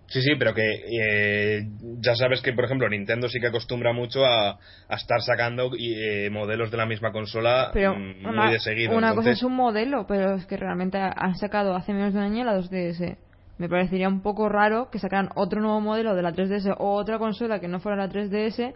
[0.07, 1.67] Sí, sí, pero que eh,
[1.99, 4.51] ya sabes que, por ejemplo, Nintendo sí que acostumbra mucho a,
[4.87, 8.95] a estar sacando eh, modelos de la misma consola Pero mm, muy una, de seguido.
[8.95, 12.25] una cosa es un modelo, pero es que realmente han sacado hace menos de un
[12.25, 13.17] año la 2DS.
[13.57, 17.17] Me parecería un poco raro que sacaran otro nuevo modelo de la 3DS o otra
[17.17, 18.73] consola que no fuera la 3DS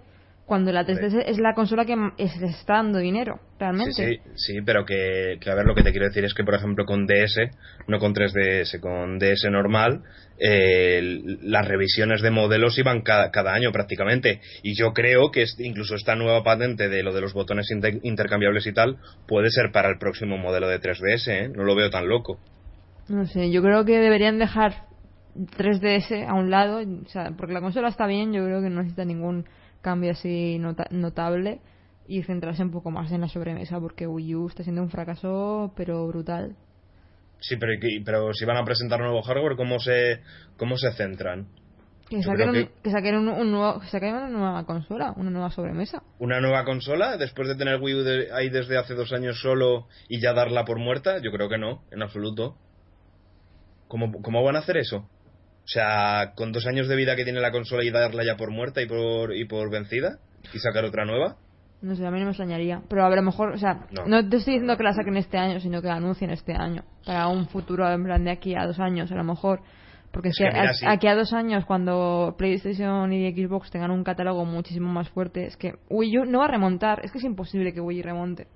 [0.49, 3.93] cuando la 3DS es la consola que está dando dinero, realmente.
[3.93, 6.43] Sí, sí, sí, pero que, que, a ver, lo que te quiero decir es que,
[6.43, 7.51] por ejemplo, con DS,
[7.87, 10.01] no con 3DS, con DS normal,
[10.39, 14.41] eh, las revisiones de modelos iban cada, cada año prácticamente.
[14.63, 18.65] Y yo creo que incluso esta nueva patente de lo de los botones inter- intercambiables
[18.65, 21.49] y tal puede ser para el próximo modelo de 3DS, ¿eh?
[21.55, 22.39] No lo veo tan loco.
[23.07, 24.87] No sé, yo creo que deberían dejar
[25.57, 28.77] 3DS a un lado, o sea, porque la consola está bien, yo creo que no
[28.81, 29.45] necesita ningún
[29.81, 31.61] cambio así nota- notable
[32.07, 35.73] y centrarse un poco más en la sobremesa, porque Wii U está siendo un fracaso,
[35.75, 36.55] pero brutal.
[37.39, 40.21] Sí, pero, pero si van a presentar nuevo hardware, ¿cómo se,
[40.57, 41.47] cómo se centran?
[42.09, 46.01] Que saquen, que saquen un, un nuevo, que saquen una nueva consola, una nueva sobremesa.
[46.17, 49.87] ¿Una nueva consola después de tener Wii U de- ahí desde hace dos años solo
[50.07, 51.19] y ya darla por muerta?
[51.21, 52.57] Yo creo que no, en absoluto.
[53.87, 55.07] ¿Cómo, cómo van a hacer eso?
[55.69, 58.49] O sea, con dos años de vida que tiene la consola y darla ya por
[58.49, 60.17] muerta y por, y por vencida
[60.51, 61.35] y sacar otra nueva.
[61.83, 62.81] No sé, a mí no me extrañaría.
[62.89, 64.05] Pero a lo mejor, o sea, No.
[64.07, 66.83] no, te estoy diciendo que la saquen este año, sino que la anuncien este año.
[67.05, 69.61] Para un futuro, en plan de aquí a dos años, a lo mejor.
[70.11, 70.85] Porque es, que, que mira, a- sí.
[70.87, 75.55] aquí a dos años, cuando PlayStation y Xbox tengan un catálogo muchísimo más fuerte, es
[75.55, 77.05] que Wii U no va a remontar.
[77.05, 78.47] Es que es imposible que Wii U remonte.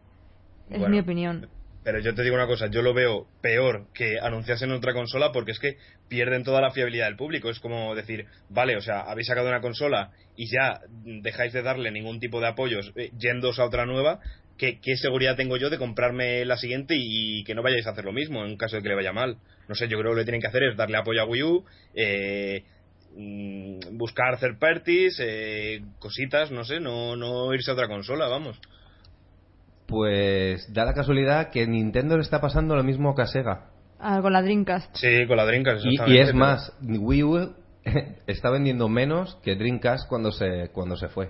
[0.71, 1.47] Es Bueno, mi opinión.
[1.83, 5.51] Pero yo te digo una cosa, yo lo veo peor que anunciasen otra consola porque
[5.51, 7.49] es que pierden toda la fiabilidad del público.
[7.49, 11.91] Es como decir, vale, o sea, habéis sacado una consola y ya dejáis de darle
[11.91, 13.11] ningún tipo de apoyos eh,
[13.57, 14.19] a otra nueva.
[14.57, 18.05] ¿Qué, ¿Qué seguridad tengo yo de comprarme la siguiente y que no vayáis a hacer
[18.05, 19.37] lo mismo en caso de que le vaya mal?
[19.67, 21.43] No sé, yo creo que lo que tienen que hacer es darle apoyo a Wii
[21.43, 21.65] U,
[21.95, 22.63] eh,
[23.15, 28.59] mm, buscar third parties, eh, cositas, no sé, no, no irse a otra consola, vamos.
[29.87, 33.65] Pues da la casualidad que Nintendo le está pasando lo mismo que a Sega.
[33.99, 34.95] Ah, con la Dreamcast.
[34.95, 37.53] Sí, con la Dreamcast, Y, es más, Wii U
[38.27, 41.29] está vendiendo menos que Dreamcast cuando se, cuando se fue.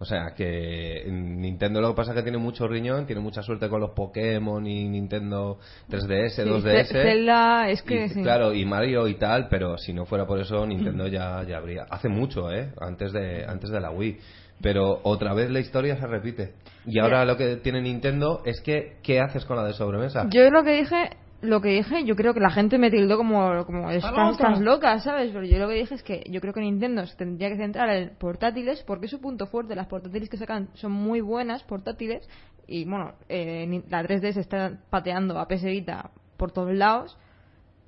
[0.00, 3.68] O sea, que Nintendo lo que pasa es que tiene mucho riñón, tiene mucha suerte
[3.68, 6.84] con los Pokémon y Nintendo 3DS, Sí, 2DS.
[6.86, 8.22] Ce- Zelda, es que y, sí.
[8.22, 11.84] Claro, y Mario y tal, pero si no fuera por eso, Nintendo ya, ya habría.
[11.88, 12.72] Hace mucho, ¿eh?
[12.80, 14.18] Antes de, antes de la Wii.
[14.64, 16.54] Pero otra vez la historia se repite.
[16.86, 20.26] Y ahora lo que tiene Nintendo es que, ¿qué haces con la de sobremesa?
[20.30, 21.10] Yo lo que dije,
[21.42, 24.30] lo que dije, yo creo que la gente me tildó como, como ¡Está estás, loca!
[24.30, 25.32] estás loca, ¿sabes?
[25.34, 27.90] Pero yo lo que dije es que yo creo que Nintendo se tendría que centrar
[27.90, 29.76] en portátiles porque es su punto fuerte.
[29.76, 32.26] Las portátiles que sacan son muy buenas, portátiles.
[32.66, 37.18] Y bueno, eh, la 3DS está pateando a PS Vita por todos lados.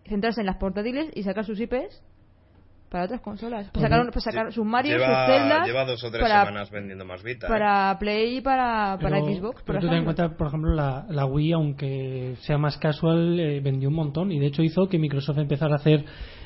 [0.05, 2.03] Centrarse en las portátiles y sacar sus IPs
[2.89, 3.69] para otras consolas.
[3.71, 5.65] Para sacar, para sacar sus Mario, lleva, sus Zelda.
[5.67, 7.47] lleva dos o tres para, semanas vendiendo más Vita.
[7.47, 7.51] ¿eh?
[7.51, 9.63] para Play y para, para Pero- Xbox.
[9.67, 13.61] pero tú ten en cuenta, por ejemplo, la, la Wii, aunque sea más casual, eh,
[13.61, 16.05] vendió un montón y de hecho hizo que Microsoft empezara a hacer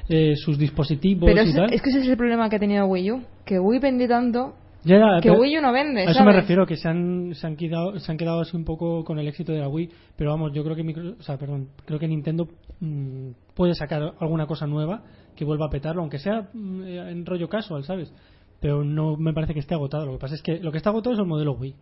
[0.09, 1.73] eh, sus dispositivos Pero y es, tal.
[1.73, 3.23] es que ese es el problema que ha tenido Wii U.
[3.45, 6.07] Que Wii vendió tanto Ya, ya, que Wii U no vende.
[6.07, 8.65] A eso me refiero, que se han, se han quedado, se han quedado así un
[8.65, 11.37] poco con el éxito de la Wii, pero vamos, yo creo que micro, o sea,
[11.37, 12.49] perdón, creo que Nintendo
[12.81, 15.03] mm, puede sacar alguna cosa nueva
[15.41, 18.13] que vuelva a petarlo, aunque sea mm, eh, en rollo casual, ¿sabes?
[18.61, 20.05] Pero no me parece que esté agotado.
[20.05, 21.75] Lo que pasa es que lo que está agotado es el modelo Wii,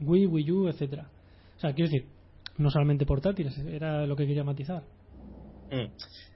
[0.00, 1.08] Wii, Wii U, etcétera.
[1.56, 2.08] O sea, quiero decir,
[2.58, 4.82] no solamente portátiles, era lo que quería matizar.
[5.70, 5.92] Mm.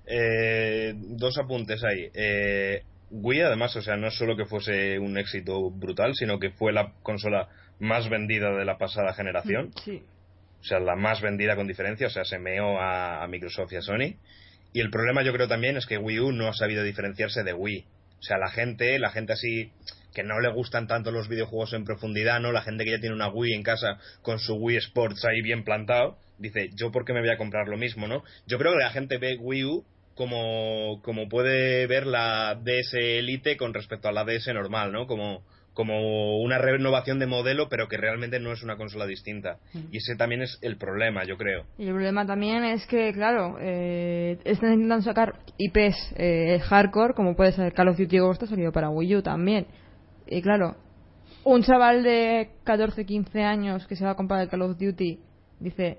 [0.06, 2.08] Eh, dos apuntes ahí.
[2.14, 6.50] Eh, Wii, además, o sea, no es solo que fuese un éxito brutal, sino que
[6.50, 7.48] fue la consola
[7.80, 9.72] más vendida de la pasada generación.
[9.84, 10.00] Sí.
[10.60, 12.06] O sea, la más vendida con diferencia.
[12.06, 14.14] O sea, se meó a, a Microsoft y a Sony.
[14.76, 17.54] Y el problema yo creo también es que Wii U no ha sabido diferenciarse de
[17.54, 17.86] Wii.
[18.18, 19.72] O sea, la gente, la gente así
[20.12, 22.52] que no le gustan tanto los videojuegos en profundidad, ¿no?
[22.52, 25.64] La gente que ya tiene una Wii en casa con su Wii Sports ahí bien
[25.64, 28.22] plantado, dice, ¿yo por qué me voy a comprar lo mismo, no?
[28.46, 33.56] Yo creo que la gente ve Wii U como, como puede ver la DS Elite
[33.56, 35.06] con respecto a la DS normal, ¿no?
[35.06, 35.42] Como,
[35.76, 39.58] como una renovación de modelo, pero que realmente no es una consola distinta.
[39.92, 41.66] Y ese también es el problema, yo creo.
[41.76, 47.36] Y el problema también es que, claro, eh, están intentando sacar IPs eh, hardcore, como
[47.36, 49.66] puede ser Call of Duty Ghost, ha salido para Wii U también.
[50.26, 50.76] Y claro,
[51.44, 55.20] un chaval de 14, 15 años que se va a comprar el Call of Duty
[55.60, 55.98] dice,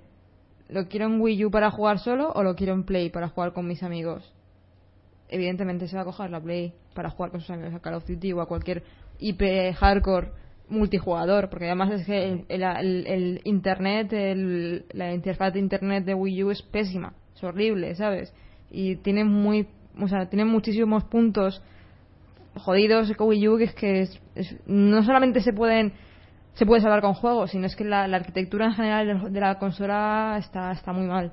[0.69, 3.53] ¿lo quiero en Wii U para jugar solo o lo quiero en Play para jugar
[3.53, 4.33] con mis amigos?
[5.29, 8.07] evidentemente se va a coger la Play para jugar con sus amigos a Call of
[8.07, 8.83] Duty o a cualquier
[9.19, 10.31] IP hardcore
[10.69, 14.11] multijugador, porque además es que el, el- el- el internet,
[14.93, 18.33] la interfaz de internet de Wii U es pésima, es horrible, ¿sabes?
[18.69, 19.67] Y tiene muy,
[19.99, 21.61] o sea, tiene muchísimos puntos
[22.55, 24.19] jodidos con Wii U que es que es-
[24.65, 25.93] no solamente se pueden
[26.55, 29.39] se puede salvar con juegos, sino es que la, la arquitectura en general de, de
[29.39, 31.31] la consola está, está muy mal.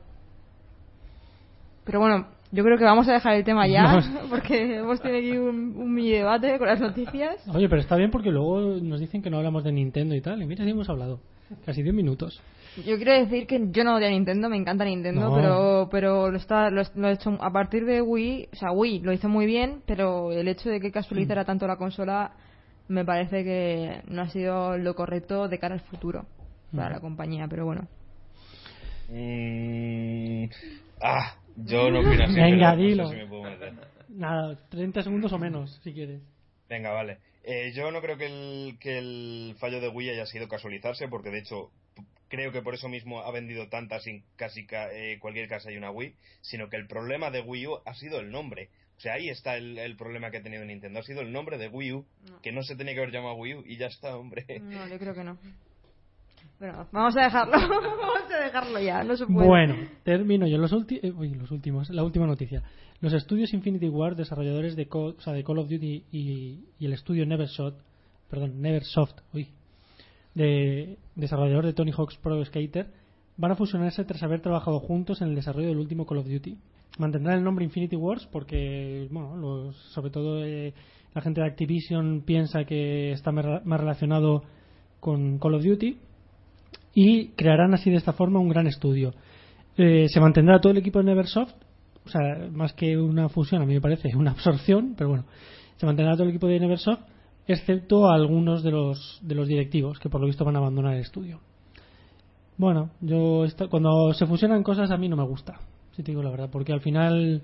[1.84, 5.36] Pero bueno, yo creo que vamos a dejar el tema ya, porque hemos tenido aquí
[5.36, 7.36] un, un mini debate con las noticias.
[7.52, 10.40] Oye, pero está bien porque luego nos dicen que no hablamos de Nintendo y tal.
[10.42, 11.20] Y mira, sí hemos hablado.
[11.66, 12.40] Casi 10 minutos.
[12.86, 15.34] Yo quiero decir que yo no odio a Nintendo, me encanta Nintendo, No.
[15.34, 19.00] pero pero lo está lo, lo he hecho a partir de Wii, o sea, Wii
[19.00, 22.32] lo hizo muy bien, pero el hecho de que casualizara tanto la consola
[22.88, 26.26] me parece que no ha sido lo correcto de cara al futuro
[26.74, 27.86] para la compañía, pero bueno.
[29.08, 30.46] Mm,
[31.02, 32.34] ah, yo no opino así.
[32.34, 33.08] Venga, pero no sé dilo.
[33.10, 33.72] si me puedo meter.
[34.08, 36.20] Nada, 30 segundos o menos, si quieres.
[36.68, 37.18] Venga, vale.
[37.42, 41.30] Eh, yo no creo que el, que el fallo de Wii haya sido casualizarse, porque
[41.30, 41.70] de hecho
[42.28, 45.76] creo que por eso mismo ha vendido tantas sin casi ca- eh, cualquier casa hay
[45.76, 48.70] una Wii, sino que el problema de Wii U ha sido el nombre.
[48.96, 51.00] O sea, ahí está el, el problema que ha tenido Nintendo.
[51.00, 52.06] Ha sido el nombre de Wii U,
[52.42, 54.44] que no se tenía que haber llamado Wii U y ya está, hombre.
[54.60, 55.36] No, yo creo que no.
[56.58, 57.52] Bueno, vamos a dejarlo.
[57.68, 59.46] vamos a dejarlo ya, no se puede.
[59.48, 60.58] Bueno, termino yo.
[60.58, 62.62] Los, ulti- eh, uy, los últimos, la última noticia.
[63.00, 66.92] Los estudios Infinity Ward, desarrolladores de, Co- o sea, de Call of Duty y, el
[66.92, 67.76] estudio Neversoft,
[68.30, 69.16] perdón, Neversoft,
[70.34, 72.86] de desarrollador de Tony Hawk's Pro Skater,
[73.36, 76.56] van a fusionarse tras haber trabajado juntos en el desarrollo del último Call of Duty.
[76.98, 80.72] Mantendrán el nombre Infinity Wars porque, bueno, los- sobre todo eh,
[81.14, 84.44] la gente de Activision piensa que está más relacionado
[85.00, 85.98] con Call of Duty
[86.94, 89.12] y crearán así de esta forma un gran estudio.
[89.76, 91.52] Eh, se mantendrá todo el equipo de Neversoft,
[92.06, 92.20] o sea,
[92.52, 95.24] más que una fusión, a mí me parece una absorción, pero bueno,
[95.76, 97.00] se mantendrá todo el equipo de Neversoft,
[97.46, 101.00] excepto algunos de los, de los directivos que por lo visto van a abandonar el
[101.00, 101.40] estudio.
[102.56, 105.58] Bueno, yo esta- cuando se fusionan cosas a mí no me gusta,
[105.96, 107.42] si te digo la verdad, porque al final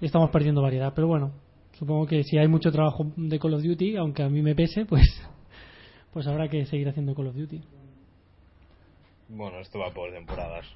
[0.00, 1.30] estamos perdiendo variedad, pero bueno,
[1.78, 4.84] supongo que si hay mucho trabajo de Call of Duty, aunque a mí me pese,
[4.86, 5.06] pues,
[6.12, 7.60] pues habrá que seguir haciendo Call of Duty.
[9.34, 10.66] Bueno, esto va por temporadas.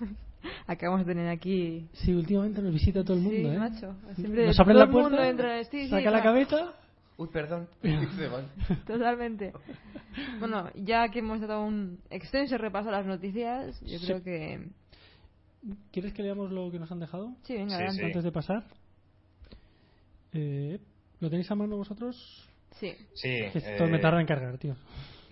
[0.66, 1.86] Acabamos de tener aquí.
[1.92, 3.58] Sí, últimamente nos visita todo el mundo, sí, ¿eh?
[3.58, 3.94] macho.
[4.16, 6.72] Siempre Nos abren todo la el mundo puerta, entra en- sí, sí, saca la cabeza.
[7.18, 7.68] Uy, perdón.
[8.86, 9.52] Totalmente.
[10.40, 14.06] Bueno, ya que hemos dado un extenso repaso a las noticias, yo Sí.
[14.06, 14.68] creo que.
[15.92, 18.64] ¿Quieres que leamos lo que nos han dejado Sí, venga, Sí, antes de pasar?
[20.32, 20.80] Eh,
[21.20, 22.48] ¿Lo tenéis a mano vosotros?
[22.80, 22.92] Sí.
[23.14, 23.28] Sí.
[23.54, 24.74] Esto eh, me tarda en cargar, tío.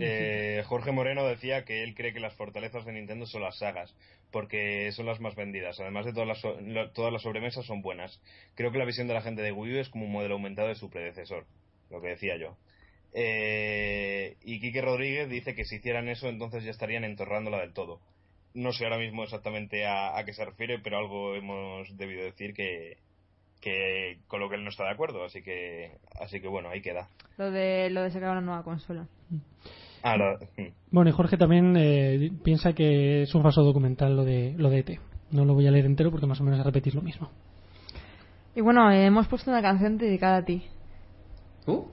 [0.03, 3.95] Eh, Jorge Moreno decía que él cree que las fortalezas de Nintendo son las sagas,
[4.31, 5.79] porque son las más vendidas.
[5.81, 8.21] Además de todas las, so- lo- todas las sobremesas son buenas.
[8.55, 10.69] Creo que la visión de la gente de Wii U es como un modelo aumentado
[10.69, 11.47] de su predecesor,
[11.91, 12.57] lo que decía yo.
[13.13, 18.01] Eh, y Quique Rodríguez dice que si hicieran eso entonces ya estarían entorrándola del todo.
[18.55, 22.55] No sé ahora mismo exactamente a, a qué se refiere, pero algo hemos debido decir
[22.55, 22.99] que,
[23.61, 26.81] que con lo que él no está de acuerdo, así que así que bueno, ahí
[26.81, 27.09] queda.
[27.37, 29.07] Lo de, lo de sacar una nueva consola.
[30.91, 34.79] Bueno, y Jorge también eh, piensa que es un falso documental lo de, lo de
[34.81, 35.01] ET.
[35.31, 37.31] No lo voy a leer entero porque más o menos es repetir lo mismo.
[38.55, 40.65] Y bueno, eh, hemos puesto una canción dedicada a ti.
[41.67, 41.85] ¿Uh?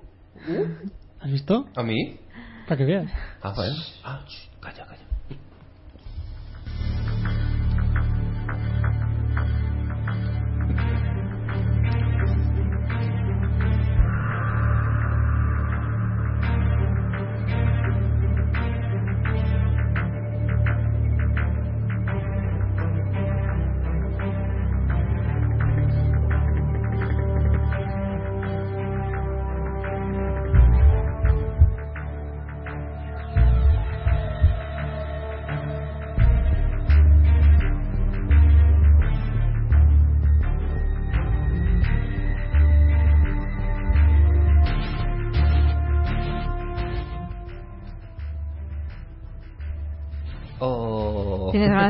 [1.20, 1.68] ¿Has visto?
[1.76, 2.18] ¿A mí?
[2.68, 3.12] Para que veas.
[3.42, 3.74] Ah, vale.
[4.04, 4.26] Ah,
[4.60, 5.08] calla, calla.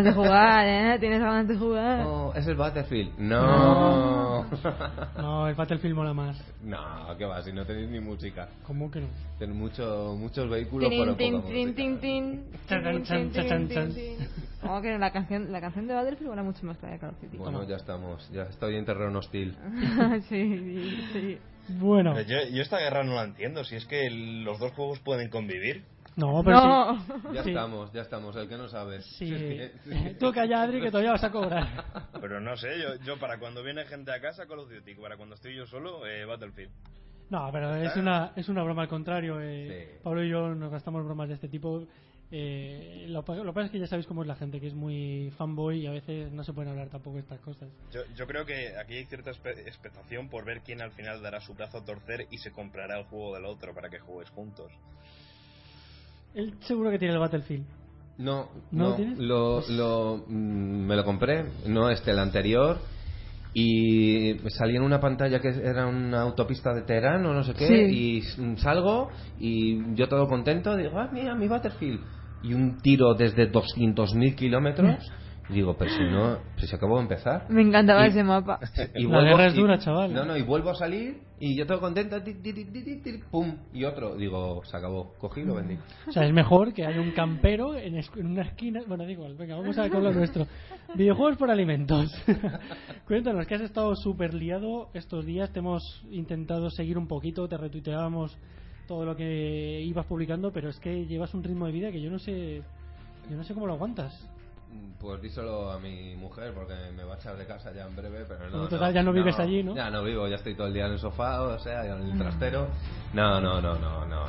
[0.08, 0.98] De jugar, ¿eh?
[1.00, 2.06] Tienes ganas de jugar.
[2.06, 3.18] Oh, es el Battlefield.
[3.18, 4.46] No.
[5.18, 6.38] No, el Battlefield mola más.
[6.64, 6.78] no,
[7.18, 8.48] qué va, si no tenéis ni música.
[8.64, 9.08] ¿Cómo que no?
[9.40, 11.00] Tenéis mucho, muchos vehículos tin.
[14.62, 17.22] Como que la canción, la canción de Battlefield era mucho más clara de Call of
[17.22, 17.38] Duty.
[17.38, 18.30] Bueno, ya estamos.
[18.32, 19.56] Ya estoy en terreno hostil.
[20.30, 21.38] sí, sí.
[21.70, 23.64] Bueno, yo, yo esta guerra no la entiendo.
[23.64, 25.84] Si es que los dos juegos pueden convivir.
[26.18, 27.34] No, pero No.
[27.34, 27.50] Ya Sí.
[27.50, 28.36] estamos, ya estamos.
[28.36, 29.02] El que no sabe.
[29.02, 29.58] sí.
[30.20, 31.68] Tú calla, Adri, que todavía vas a cobrar.
[32.20, 35.16] Pero no sé, yo, yo para cuando viene gente a casa Call of Duty, para
[35.16, 36.72] cuando estoy yo solo, eh, Battlefield.
[37.30, 39.40] No, pero es una, es una broma al contrario.
[39.42, 39.90] Eh.
[39.92, 40.00] Sí.
[40.02, 41.86] Pablo y yo nos gastamos bromas de este tipo.
[42.30, 45.32] Eh, lo, que pasa es que ya sabéis cómo es la gente, que es muy
[45.38, 47.70] fanboy y a veces no se pueden hablar tampoco estas cosas.
[47.92, 51.54] Yo, yo creo que aquí hay cierta expectación por ver quién al final dará su
[51.54, 54.72] brazo a torcer y se comprará el juego del otro para que juguéis juntos.
[56.38, 57.66] Él seguro que tiene el Battlefield.
[58.20, 62.78] No, ¿No no, lo lo, mm, me lo compré, no este, el anterior.
[63.54, 67.68] Y salí en una pantalla que era una autopista de Teherán o no sé qué.
[67.68, 67.74] Sí.
[67.96, 70.76] Y s- salgo y yo todo contento.
[70.76, 72.00] Digo, ah, mira, mi Battlefield.
[72.44, 75.04] Y un tiro desde 200.000 kilómetros.
[75.04, 77.46] Y digo, pero si no, si se acabó de empezar.
[77.50, 78.60] Me encantaba Y- ese mapa.
[78.96, 80.14] Y La guerra es y- dura, chaval.
[80.14, 82.18] No, no, y vuelvo a salir y yo todo contento,
[83.32, 84.16] pum, y otro.
[84.16, 85.14] Digo, se acabó.
[85.20, 85.78] Cogí y lo vendí.
[86.08, 88.82] O sea, es mejor que haya un campero en, es- en una esquina.
[88.88, 90.48] Bueno, da igual, venga, vamos a con lo nuestro.
[90.96, 92.12] Videojuegos por alimentos.
[93.08, 95.52] Cuéntanos, que has estado súper liado estos días.
[95.52, 98.38] Te hemos intentado seguir un poquito, te retuiteábamos
[98.88, 102.10] todo lo que ibas publicando, pero es que llevas un ritmo de vida que yo
[102.10, 102.62] no sé.
[103.30, 104.14] Yo no sé cómo lo aguantas.
[105.00, 108.26] Pues díselo a mi mujer porque me va a echar de casa ya en breve,
[108.28, 108.52] pero no.
[108.52, 109.76] Pero total, ya no vives allí, ¿no?
[109.76, 112.18] Ya no vivo, ya estoy todo el día en el sofá, o sea, en el
[112.18, 112.68] trastero.
[113.14, 114.24] No, no, no, no, no,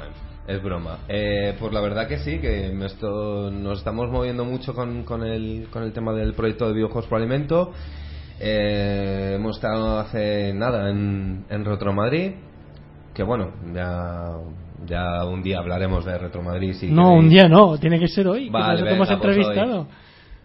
[0.47, 0.99] es broma.
[1.09, 5.69] Eh, pues la verdad que sí, que esto, nos estamos moviendo mucho con, con, el,
[5.71, 7.73] con el tema del proyecto de videojuegos por alimento.
[8.39, 12.33] Eh, hemos estado hace nada en, en Retro Madrid,
[13.15, 14.37] que bueno, ya,
[14.87, 16.75] ya un día hablaremos de Retro Madrid.
[16.75, 17.19] Si no, queréis.
[17.25, 18.45] un día no, tiene que ser hoy.
[18.47, 19.81] que Vale, te hemos pues entrevistado.
[19.81, 19.87] hoy.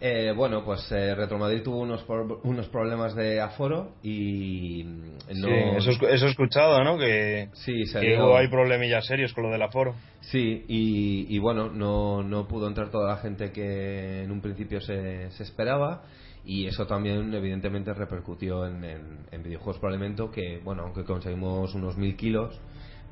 [0.05, 5.47] Eh, bueno, pues eh, Retromadrid tuvo unos, por- unos problemas de aforo y mm, no...
[5.47, 6.97] Sí, eso, eso he escuchado, ¿no?
[6.97, 9.95] Que, Sí, se que hubo- hay problemillas serios con lo del aforo.
[10.19, 14.81] Sí, y, y bueno, no, no pudo entrar toda la gente que en un principio
[14.81, 16.03] se, se esperaba
[16.43, 21.73] y eso también evidentemente repercutió en, en- en videojuegos por alimento que, bueno, aunque conseguimos
[21.75, 22.59] unos mil kilos,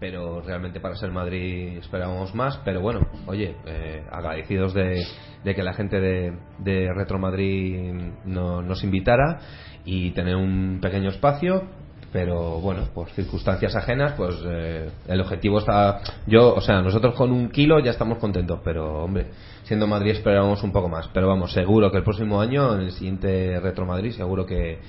[0.02, 5.06] pero realmente para ser Madrid esperábamos más, pero bueno, oye, eh, agradecidos de,
[5.44, 7.94] que la gente de, Retro Madrid
[8.26, 9.40] no- nos invitara
[9.86, 11.64] y tener un pequeño espacio
[12.12, 16.02] pero bueno, por circunstancias ajenas, pues eh, el objetivo está.
[16.28, 19.28] Yo, o sea, nosotros con un kilo ya estamos contentos, pero hombre,
[19.64, 21.08] siendo Madrid esperábamos un poco más.
[21.14, 24.80] Pero vamos, seguro que el próximo año, en el siguiente Retro Madrid, seguro que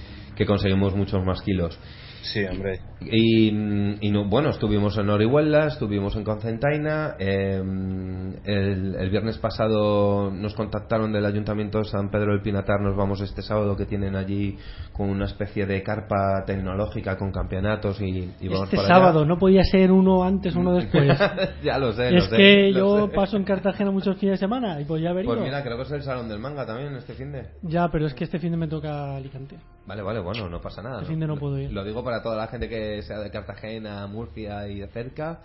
[0.45, 1.79] conseguimos muchos más kilos.
[2.23, 2.81] Sí, hombre.
[3.01, 3.49] Y,
[4.01, 7.17] y no, bueno, estuvimos en Orihuela, estuvimos en Concentaina.
[7.19, 7.61] eh,
[8.45, 12.81] el, el viernes pasado nos contactaron del Ayuntamiento de San Pedro del Pinatar.
[12.81, 14.57] Nos vamos este sábado que tienen allí
[14.93, 18.95] con una especie de carpa tecnológica con campeonatos y, y vamos Este para allá.
[19.07, 21.19] sábado, no podía ser uno antes, uno después.
[21.65, 23.15] ya lo sé, lo es sé, que lo yo sé.
[23.15, 25.29] paso en Cartagena muchos fines de semana y pues ya vería.
[25.31, 27.47] Pues mira, creo que es el Salón del Manga también este fin de.
[27.63, 29.57] Ya, pero es que este fin de me toca Alicante.
[29.87, 31.03] Vale, vale, bueno, no pasa nada.
[31.03, 31.73] Este de no puedo ir.
[31.73, 35.41] Lo digo para toda la gente que sea de Cartagena, Murcia y de cerca.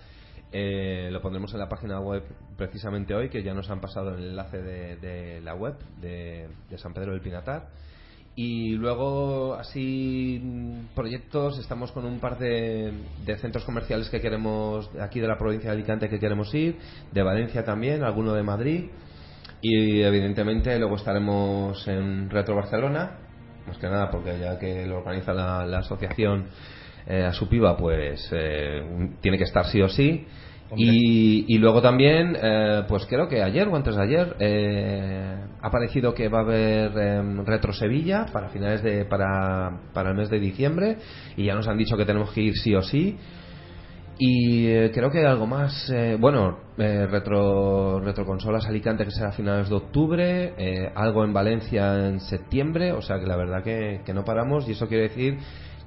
[0.51, 2.23] Eh, lo pondremos en la página web
[2.55, 6.77] precisamente hoy, que ya nos han pasado el enlace de, de la web de, de
[6.77, 7.67] San Pedro del Pinatar.
[8.35, 10.39] Y luego, así,
[10.93, 12.93] proyectos, estamos con un par de,
[13.25, 16.77] de centros comerciales que queremos, aquí de la provincia de Alicante, que queremos ir,
[17.11, 18.91] de Valencia también, alguno de Madrid.
[19.59, 23.17] Y evidentemente luego estaremos en Retro Barcelona,
[23.67, 26.47] más que nada porque ya que lo organiza la, la asociación
[27.05, 28.81] eh, a su piba, pues eh,
[29.21, 30.25] tiene que estar sí o sí.
[30.75, 35.71] Y, y luego también, eh, pues creo que ayer o antes de ayer eh, ha
[35.71, 40.29] parecido que va a haber em, Retro Sevilla para finales de para, para el mes
[40.29, 40.97] de diciembre
[41.37, 43.17] y ya nos han dicho que tenemos que ir sí o sí.
[44.19, 45.89] Y eh, creo que hay algo más.
[45.91, 50.53] eh, bueno, eh, retro, Retroconsolas Alicante que será a finales de octubre.
[50.57, 52.93] eh, algo en Valencia en septiembre.
[52.93, 54.67] O sea que la verdad que, que no paramos.
[54.67, 55.37] Y eso quiere decir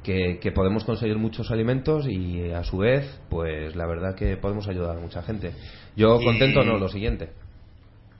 [0.05, 4.68] que, que podemos conseguir muchos alimentos y a su vez, pues la verdad que podemos
[4.68, 5.50] ayudar a mucha gente.
[5.96, 7.30] Yo Y- contento no, lo siguiente.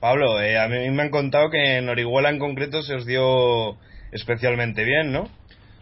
[0.01, 3.77] Pablo, eh, a mí me han contado que en Orihuela en concreto se os dio
[4.11, 5.29] especialmente bien, ¿no?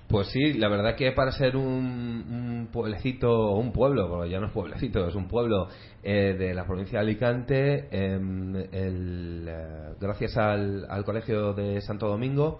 [0.10, 4.47] Pues sí, la verdad que para ser un, un pueblecito, un pueblo, porque ya no
[4.47, 5.68] es pueblecito, es un pueblo
[6.01, 12.57] eh, de la provincia de Alicante, em, eh, gracias al, al Colegio de Santo Domingo,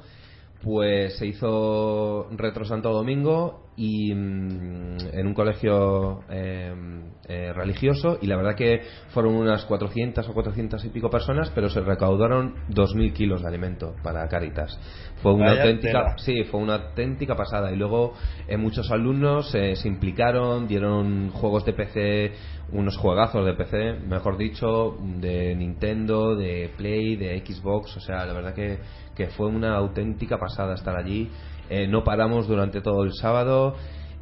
[0.64, 8.28] pues se hizo Retro Santo Domingo y mm, en un colegio em, eh, religioso y
[8.28, 8.82] la verdad que
[9.14, 13.95] fueron unas 400 o 400 y pico personas pero se recaudaron 2.000 kilos de alimento
[14.03, 14.78] para Caritas
[15.22, 16.18] fue una Vaya auténtica tela.
[16.18, 17.72] Sí, fue una auténtica pasada.
[17.72, 18.14] Y luego
[18.47, 22.32] eh, muchos alumnos eh, se implicaron, dieron juegos de PC,
[22.72, 27.97] unos juegazos de PC, mejor dicho, de Nintendo, de Play, de Xbox.
[27.97, 28.80] O sea, la verdad que,
[29.20, 31.30] que fue una auténtica pasada estar allí.
[31.70, 33.76] Eh, no paramos durante todo el sábado.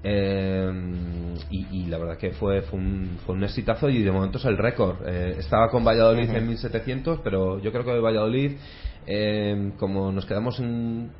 [0.04, 0.72] eh,
[1.52, 4.46] y, y la verdad que fue, fue, un, fue un exitazo y de momento es
[4.46, 4.96] el récord.
[5.08, 8.54] Eh, estaba con Valladolid en 1700, pero yo creo que Valladolid,
[9.06, 11.12] eh, como nos quedamos en.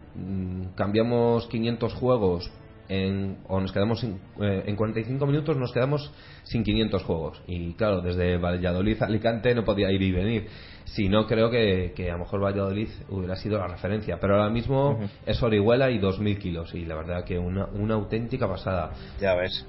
[0.76, 2.52] cambiamos 500 juegos
[2.90, 6.10] en, o nos quedamos sin- eh, en 45 minutos nos quedamos
[6.44, 10.48] sin 500 juegos y claro desde Valladolid a Alicante no podía ir y venir
[10.94, 14.50] si no creo que, que a lo mejor Valladolid hubiera sido la referencia pero ahora
[14.50, 19.36] mismo es Orihuela y 2000 kilos y la verdad que una, una auténtica pasada Ya
[19.36, 19.66] ves.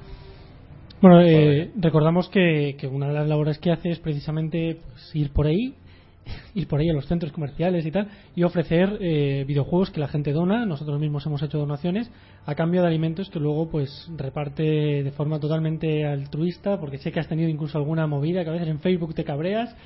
[1.00, 5.32] Bueno, eh, recordamos que, que una de las labores que hace es precisamente pues, ir
[5.32, 5.74] por ahí,
[6.54, 10.08] ir por ahí a los centros comerciales y tal, y ofrecer eh, videojuegos que la
[10.08, 10.66] gente dona.
[10.66, 12.10] Nosotros mismos hemos hecho donaciones
[12.46, 14.62] a cambio de alimentos que luego pues reparte
[15.04, 18.68] de forma totalmente altruista, porque sé que has tenido incluso alguna movida que a veces
[18.68, 19.76] en Facebook te cabreas.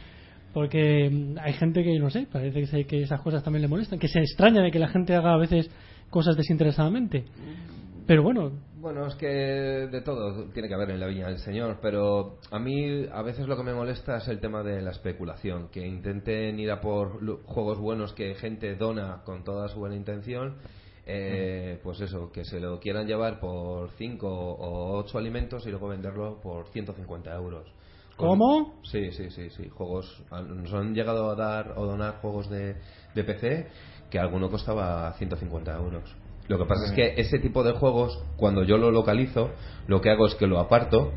[0.53, 3.99] Porque mm, hay gente que, no sé, parece que, que esas cosas también le molestan,
[3.99, 5.71] que se extraña de que la gente haga a veces
[6.11, 7.25] cosas desinteresadamente.
[8.07, 11.79] Pero bueno, Bueno, es que de todo tiene que haber en la viña del Señor,
[11.81, 15.69] pero a mí a veces lo que me molesta es el tema de la especulación,
[15.69, 20.57] que intenten ir a por juegos buenos que gente dona con toda su buena intención,
[21.07, 25.89] eh, pues eso, que se lo quieran llevar por 5 o 8 alimentos y luego
[25.89, 27.73] venderlo por 150 euros.
[28.29, 28.75] ¿Cómo?
[28.85, 29.69] Sí, sí, sí, sí.
[29.69, 32.77] Juegos, nos han llegado a dar o donar juegos de,
[33.15, 33.69] de PC
[34.11, 36.15] que alguno costaba 150 euros.
[36.49, 39.51] Lo que pasa es que ese tipo de juegos, cuando yo lo localizo,
[39.87, 41.13] lo que hago es que lo aparto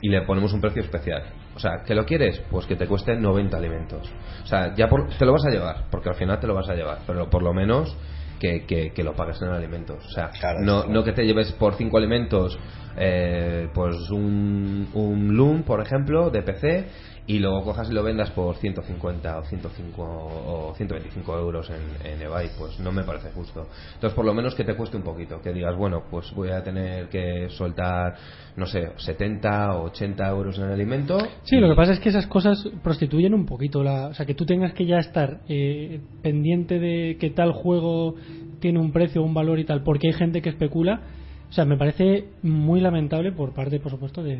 [0.00, 1.24] y le ponemos un precio especial.
[1.56, 2.40] O sea, ¿que lo quieres?
[2.50, 4.08] Pues que te cueste 90 alimentos.
[4.44, 6.68] O sea, ya por- te lo vas a llevar, porque al final te lo vas
[6.68, 7.96] a llevar, pero por lo menos
[8.38, 10.04] que, que- que lo pagues en alimentos.
[10.06, 10.92] O sea, Claro, no, claro.
[10.92, 12.58] no que te lleves por 5 alimentos
[12.96, 16.86] eh, pues un, un Loom, por ejemplo, de PC
[17.28, 22.22] y luego cojas y lo vendas por 150 o 105 o 125 euros en, en
[22.22, 23.68] eBay, pues no me parece justo.
[23.94, 26.62] Entonces, por lo menos que te cueste un poquito, que digas, bueno, pues voy a
[26.64, 28.14] tener que soltar,
[28.56, 31.18] no sé, 70 o 80 euros en el alimento.
[31.44, 34.24] Sí, y- lo que pasa es que esas cosas prostituyen un poquito la, o sea,
[34.24, 38.14] que tú tengas que ya estar eh, pendiente de que tal juego
[38.60, 41.02] tiene un precio, un valor y tal, porque hay gente que especula.
[41.50, 44.38] O sea, me parece muy lamentable por parte, por supuesto, de.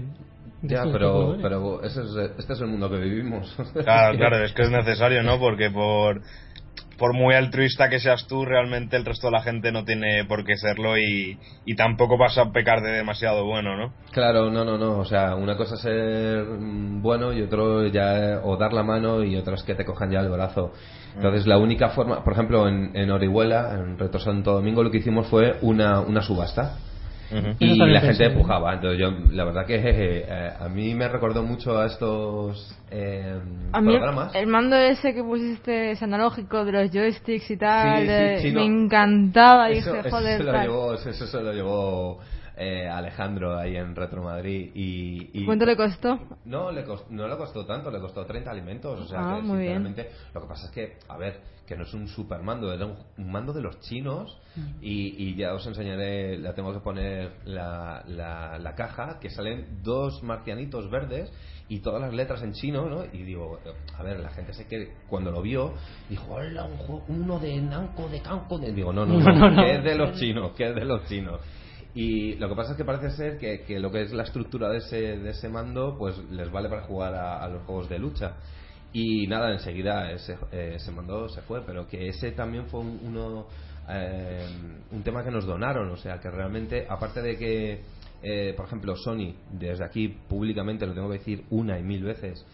[0.63, 3.55] Ya, pero, pero ese es, este es el mundo que vivimos.
[3.73, 5.39] Claro, claro, es que es necesario, ¿no?
[5.39, 6.21] Porque por,
[6.99, 10.45] por muy altruista que seas tú, realmente el resto de la gente no tiene por
[10.45, 13.93] qué serlo y, y tampoco vas a pecar de demasiado bueno, ¿no?
[14.11, 14.99] Claro, no, no, no.
[14.99, 19.23] O sea, una cosa es ser mm, bueno y otro ya o dar la mano
[19.23, 20.73] y otra es que te cojan ya el brazo.
[21.15, 24.99] Entonces, la única forma, por ejemplo, en, en Orihuela, en Retro Santo Domingo, lo que
[24.99, 26.79] hicimos fue una, una subasta.
[27.59, 28.75] Y la gente empujaba.
[28.75, 33.39] Entonces, yo, la verdad que jeje, eh, a mí me recordó mucho a estos eh,
[33.73, 34.35] A mí programas.
[34.35, 38.39] el mando ese que pusiste es analógico de los joysticks y tal, Sí, sí, de-
[38.41, 38.85] sí, me no.
[38.85, 42.19] encantaba, Eso, dije, eso joder, se lo llevó, eso, eso se lo llevó
[42.57, 44.71] eh, Alejandro ahí en Retro Madrid.
[44.75, 46.19] Y, y- ¿Cuánto le costó?
[46.47, 48.99] No, le cos- no le costó tanto, le costó 30 alimentos.
[49.01, 49.75] O sea, Ah, que muy bien.
[49.85, 52.87] sinceramente, lo que pasa es que, a ver, que no es un super mando, era
[52.87, 54.37] un, un mando de los chinos.
[54.81, 59.83] Y, y ya os enseñaré, la tengo que poner la, la, la caja, que salen
[59.85, 61.31] dos marcianitos verdes
[61.69, 63.05] y todas las letras en chino, ¿no?
[63.13, 63.61] Y digo,
[63.97, 65.75] a ver, la gente sé que cuando lo vio,
[66.09, 68.59] dijo, hola, un juego- uno de Nanco, de Canco.
[68.59, 68.73] De...
[68.73, 69.79] Digo, no, no, no, No, no, que no.
[69.79, 71.41] es de los chinos, que es de los chinos.
[71.95, 74.69] Y lo que pasa es que parece ser que, que lo que es la estructura
[74.71, 77.99] de ese, de ese mando, pues les vale para jugar a, a los juegos de
[77.99, 78.35] lucha.
[78.93, 83.01] Y nada, enseguida ese, eh, ese mando se fue, pero que ese también fue un,
[83.05, 83.47] uno,
[83.89, 84.47] eh,
[84.91, 87.81] un tema que nos donaron, o sea, que realmente, aparte de que,
[88.23, 92.47] eh, por ejemplo, Sony, desde aquí públicamente lo tengo que decir una y mil veces,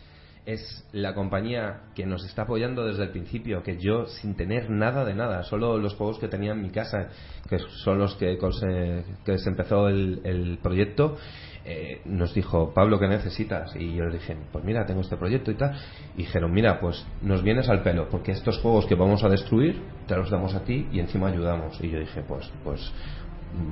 [0.45, 5.05] es la compañía que nos está apoyando desde el principio, que yo sin tener nada
[5.05, 7.09] de nada, solo los juegos que tenía en mi casa,
[7.49, 11.17] que son los que, se, que se empezó el proyecto,
[11.65, 13.75] eh, nos dijo, Pablo, ¿qué necesitas?
[13.77, 15.75] Y yo le dije, pues mira, tengo este proyecto y tal.
[16.15, 19.81] Y dijeron, mira, pues nos vienes al pelo, porque estos juegos que vamos a destruir,
[20.07, 21.79] te los damos a ti y encima ayudamos.
[21.83, 22.93] Y yo dije, pues, pues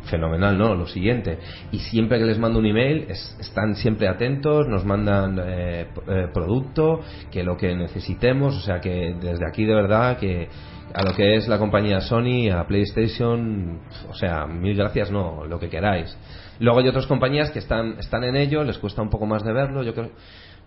[0.04, 0.74] fenomenal, ¿no?
[0.74, 1.38] Lo siguiente.
[1.72, 6.28] Y siempre que les mando un email, es- están siempre atentos, nos mandan eh, eh,
[6.32, 10.48] producto, que lo que necesitemos, o sea que desde aquí de verdad que
[10.94, 15.58] a lo que es la compañía Sony, a PlayStation, o sea, mil gracias, no, lo
[15.58, 16.16] que queráis.
[16.60, 19.52] Luego hay otras compañías que están, están en ello, les cuesta un poco más de
[19.52, 20.10] verlo, yo creo,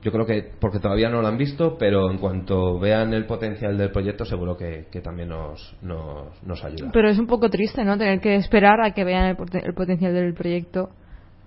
[0.01, 3.77] yo creo que porque todavía no lo han visto, pero en cuanto vean el potencial
[3.77, 6.89] del proyecto, seguro que, que también nos, nos, nos ayuda.
[6.91, 7.97] Pero es un poco triste, ¿no?
[7.97, 10.89] Tener que esperar a que vean el, el potencial del proyecto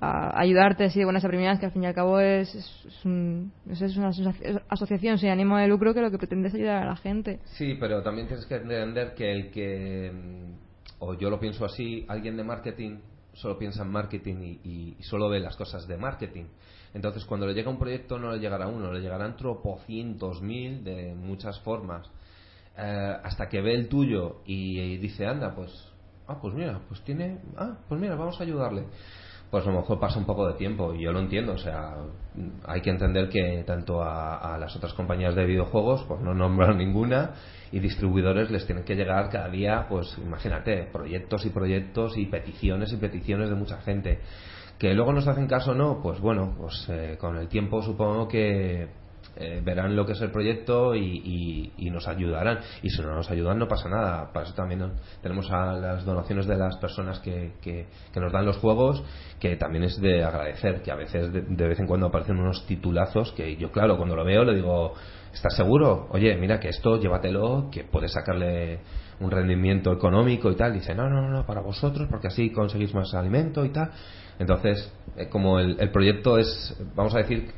[0.01, 3.05] a ayudarte así de buenas a primeras, que al fin y al cabo es, es,
[3.05, 6.85] un- es- una asocia- asociación sin ánimo de lucro que lo que pretende es ayudar
[6.85, 7.41] a la gente.
[7.57, 10.13] Sí, pero también tienes que entender que el que,
[11.01, 12.99] o yo lo pienso así, alguien de marketing
[13.41, 16.45] solo piensa en marketing y, y- solo ve las cosas de marketing.
[16.95, 21.15] Entonces, cuando le llega un proyecto, no le llegará uno, le llegarán tropocientos mil de
[21.15, 22.07] muchas formas.
[22.77, 25.71] Eh, hasta que ve el tuyo y, y dice, anda, pues,
[26.27, 28.85] ah, pues mira, pues tiene, ah, pues mira, vamos a ayudarle.
[29.51, 31.95] Pues a lo mejor pasa un poco de tiempo y yo lo entiendo, o sea,
[32.67, 36.77] hay que entender que tanto a, a las otras compañías de videojuegos, pues no nombran
[36.77, 37.33] ninguna,
[37.73, 42.93] y distribuidores les tienen que llegar cada día, pues imagínate, proyectos y proyectos y peticiones
[42.93, 44.21] y peticiones de mucha gente.
[44.79, 48.29] Que luego nos hacen caso o no, pues bueno, pues eh, con el tiempo supongo
[48.29, 48.89] que
[49.41, 52.59] eh, verán lo que es el proyecto y, nos ayudarán.
[52.83, 54.33] Y si no nos ayudan, no pasa nada.
[54.33, 57.87] Para eso también tenemos a las donaciones de las personas que,
[58.17, 59.03] nos dan los juegos,
[59.39, 62.67] que también es de agradecer, que a veces de, de vez en cuando aparecen unos
[62.67, 64.95] titulazos que yo, claro, cuando lo veo le digo,
[65.33, 66.09] ¿estás seguro?
[66.11, 68.81] Oye, mira que esto llévatelo, que puedes sacarle
[69.21, 70.73] un rendimiento económico y tal.
[70.73, 73.91] Dice, no, no, no, para vosotros, porque así conseguís más alimento y tal.
[74.39, 77.53] Entonces, eh, como el, el proyecto es, vamos a decir,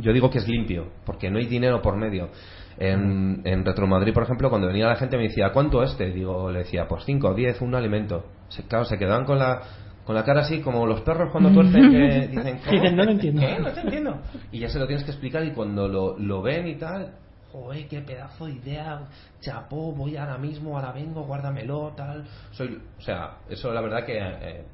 [0.00, 2.30] yo digo que es limpio, porque no hay dinero por medio.
[2.78, 6.12] En, en Retro Madrid, por ejemplo, cuando venía la gente me decía, ¿cuánto este?
[6.12, 8.24] Digo, le decía, pues 5, 10, un alimento.
[8.48, 9.62] Se, claro, se quedaban con la,
[10.04, 12.72] con la cara así, como los perros cuando tuercen, que dicen, ¿cómo?
[12.72, 13.40] Dicen, "No lo entiendo".
[13.40, 13.58] ¿Qué?
[13.58, 14.18] No te entiendo.
[14.52, 17.14] Y ya se lo tienes que explicar y cuando lo, lo ven y tal,
[17.52, 19.00] joder, qué pedazo de idea,
[19.40, 22.24] chapó, voy ahora mismo, ahora vengo, guárdamelo, tal.
[22.52, 24.64] Soy, o sea, eso la verdad que eh,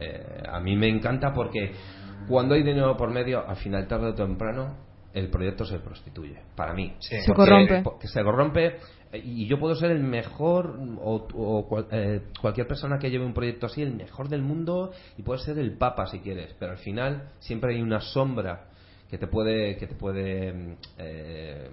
[0.00, 1.72] eh, a mí me encanta porque
[2.28, 4.76] cuando hay dinero por medio, al final, tarde o temprano,
[5.12, 6.38] el proyecto se prostituye.
[6.56, 6.94] Para mí.
[6.98, 7.16] Sí.
[7.20, 7.82] Se corrompe.
[7.82, 8.76] Porque se corrompe
[9.12, 13.32] y yo puedo ser el mejor o, o cual- eh, cualquier persona que lleve un
[13.32, 16.78] proyecto así, el mejor del mundo y puedes ser el papa si quieres, pero al
[16.78, 18.66] final siempre hay una sombra
[19.08, 21.70] que te puede que te puede eh,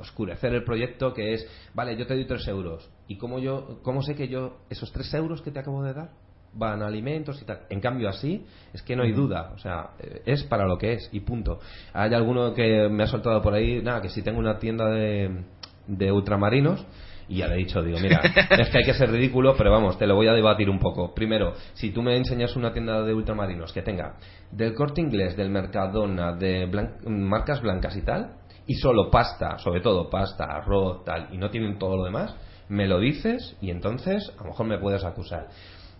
[0.00, 4.00] oscurecer el proyecto que es vale yo te doy tres euros y cómo yo cómo
[4.02, 6.10] sé que yo esos tres euros que te acabo de dar
[6.54, 9.90] van a alimentos y tal en cambio así es que no hay duda o sea
[10.00, 11.60] eh, es para lo que es y punto
[11.92, 15.44] hay alguno que me ha soltado por ahí nada que si tengo una tienda de
[15.86, 16.84] de ultramarinos
[17.30, 18.22] y ya le he dicho, digo, mira,
[18.58, 21.14] es que hay que ser ridículo, pero vamos, te lo voy a debatir un poco.
[21.14, 24.14] Primero, si tú me enseñas una tienda de ultramarinos que tenga
[24.50, 28.32] del corte inglés, del Mercadona, de blan- marcas blancas y tal,
[28.66, 32.34] y solo pasta, sobre todo pasta, arroz, tal, y no tienen todo lo demás,
[32.70, 35.48] me lo dices y entonces a lo mejor me puedes acusar.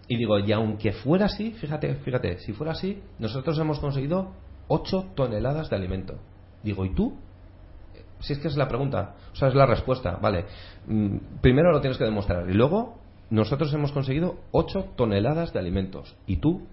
[0.09, 4.32] Y digo, y aunque fuera así, fíjate, fíjate, si fuera así, nosotros hemos conseguido
[4.68, 6.18] 8 toneladas de alimento.
[6.62, 7.18] Digo, ¿y tú?
[8.20, 10.46] Si es que es la pregunta, o sea, es la respuesta, vale.
[10.86, 12.98] Mm, Primero lo tienes que demostrar y luego
[13.30, 16.16] nosotros hemos conseguido 8 toneladas de alimentos.
[16.26, 16.66] ¿Y tú?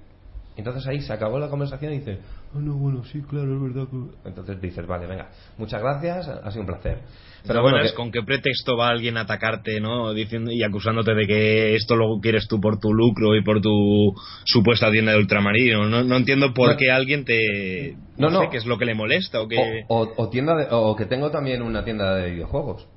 [0.56, 2.20] Entonces ahí se acabó la conversación y dice,
[2.56, 3.88] ah, no, bueno, sí, claro, es verdad.
[3.92, 4.30] que-".
[4.30, 7.00] Entonces dices, vale, venga, muchas gracias, ha sido un placer.
[7.48, 10.14] Pero bueno, es que- con qué pretexto va alguien a atacarte, ¿no?
[10.14, 14.14] Diciendo y acusándote de que esto lo quieres tú por tu lucro y por tu
[14.46, 15.86] supuesta tienda de ultramarino.
[15.88, 16.78] No, no entiendo por No.
[16.78, 17.96] qué alguien te.
[18.18, 18.50] No, No, sé no.
[18.52, 19.58] qué es lo que le molesta o que.
[19.90, 22.88] O, o- o tienda de- o que tengo también una tienda de videojuegos.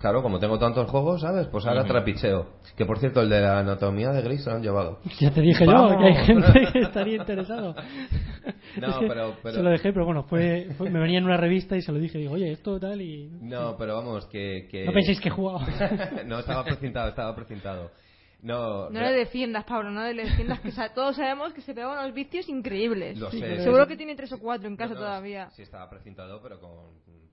[0.00, 1.46] Claro, como tengo tantos juegos, ¿sabes?
[1.46, 2.46] Pues ahora trapicheo.
[2.76, 4.98] Que por cierto, el de la anatomía de Grey se lo han llevado.
[5.18, 7.74] Ya te dije yo que hay gente que estaría interesado.
[8.76, 11.24] No, Es que pero- pero- Se lo dejé, pero bueno, fue, fue- me venía en
[11.24, 12.18] una revista y se lo dije.
[12.18, 13.30] Digo, oye, esto tal y.
[13.40, 14.66] No, pero vamos, que...
[14.70, 15.60] que- No penséis que he jugado.
[16.26, 17.90] no, estaba precintado, estaba precintado.
[18.42, 21.90] No, No le defiendas, Pablo, no le defiendas, que sa- todos sabemos que se pega
[21.90, 23.16] unos vicios increíbles.
[23.16, 23.46] Lo Sí, sé.
[23.46, 25.48] pero Seguro que tiene tres o cuatro en casa No, no, todavía.
[25.50, 26.70] Sí, estaba precintado, pero con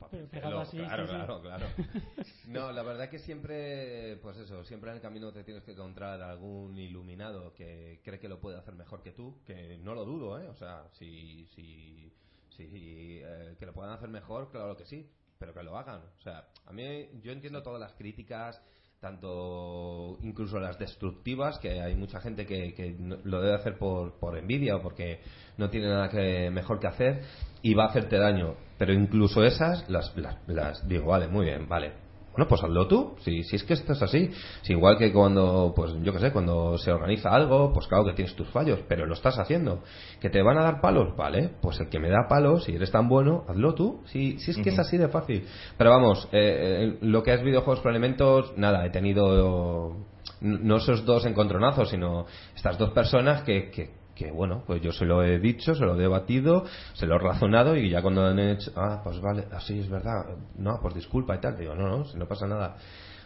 [0.02, 0.62] papel Pero pegado celo.
[0.62, 1.16] así, Claro, sí, sí.
[1.16, 1.68] claro, claro.
[2.44, 6.22] No, la verdad que siempre, pues eso, siempre en el camino te tienes que encontrar
[6.22, 10.40] algún iluminado que cree que lo puede hacer mejor que tú, que no lo dudo,
[10.42, 10.48] ¿eh?
[10.50, 12.12] O sea, si, si,
[12.50, 16.02] si eh, que lo puedan hacer mejor, claro que sí, pero que lo hagan.
[16.18, 18.62] O sea, a mí, yo entiendo todas las críticas,
[19.02, 24.38] tanto incluso las destructivas, que hay mucha gente que, que lo debe hacer por, por
[24.38, 25.22] envidia o porque
[25.58, 27.24] no tiene nada que, mejor que hacer
[27.64, 28.54] y va a hacerte daño.
[28.78, 31.94] Pero incluso esas las, las, las digo, vale, muy bien, vale.
[32.32, 34.30] Bueno, pues hazlo tú, si, si es que esto es así.
[34.62, 38.14] Si igual que cuando, pues yo qué sé, cuando se organiza algo, pues claro que
[38.14, 39.84] tienes tus fallos, pero lo estás haciendo.
[40.22, 41.16] ¿Que te van a dar palos?
[41.18, 44.02] Vale, pues el que me da palos, si eres tan bueno, hazlo tú.
[44.06, 45.46] Si, si es que es así de fácil.
[45.78, 49.98] Pero vamos, eh, eh, lo que es videojuegos por elementos, nada, he tenido
[50.42, 52.26] no esos dos encontronazos, sino
[52.56, 55.96] estas dos personas que, que, que, bueno, pues yo se lo he dicho, se lo
[55.96, 59.80] he debatido, se lo he razonado y ya cuando han hecho, ah, pues vale, así
[59.80, 60.26] es verdad,
[60.58, 62.76] no, pues disculpa y tal, digo, no, no, si no pasa nada.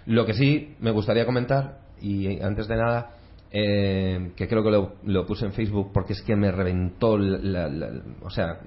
[0.05, 3.11] Lo que sí me gustaría comentar, y antes de nada,
[3.51, 7.67] eh, que creo que lo, lo, puse en Facebook porque es que me reventó, la,
[7.67, 7.89] la,
[8.21, 8.59] o sea,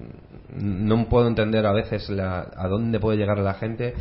[0.53, 3.93] no puedo entender a veces a dónde puede llegar la gente.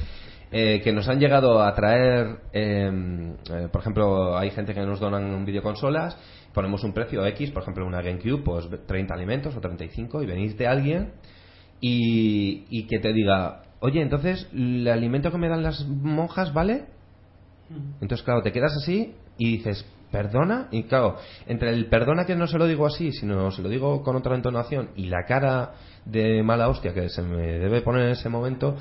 [0.51, 4.99] Eh, que nos han llegado a traer, em, eh, por ejemplo, hay gente que nos
[4.99, 6.17] donan videoconsolas,
[6.55, 10.57] ponemos un precio X, por ejemplo, una GameCube, pues 30 alimentos o 35, y venís
[10.57, 11.13] de alguien
[11.81, 16.87] y, y que te diga, oye, entonces, ¿el alimento que me dan las monjas vale?
[18.01, 22.47] Entonces, claro, te quedas así y dices, perdona, y claro, entre el perdona que no
[22.47, 25.75] se lo digo así, sino se lo digo con otra entonación y la cara
[26.05, 28.77] de mala hostia que se me debe poner en ese momento,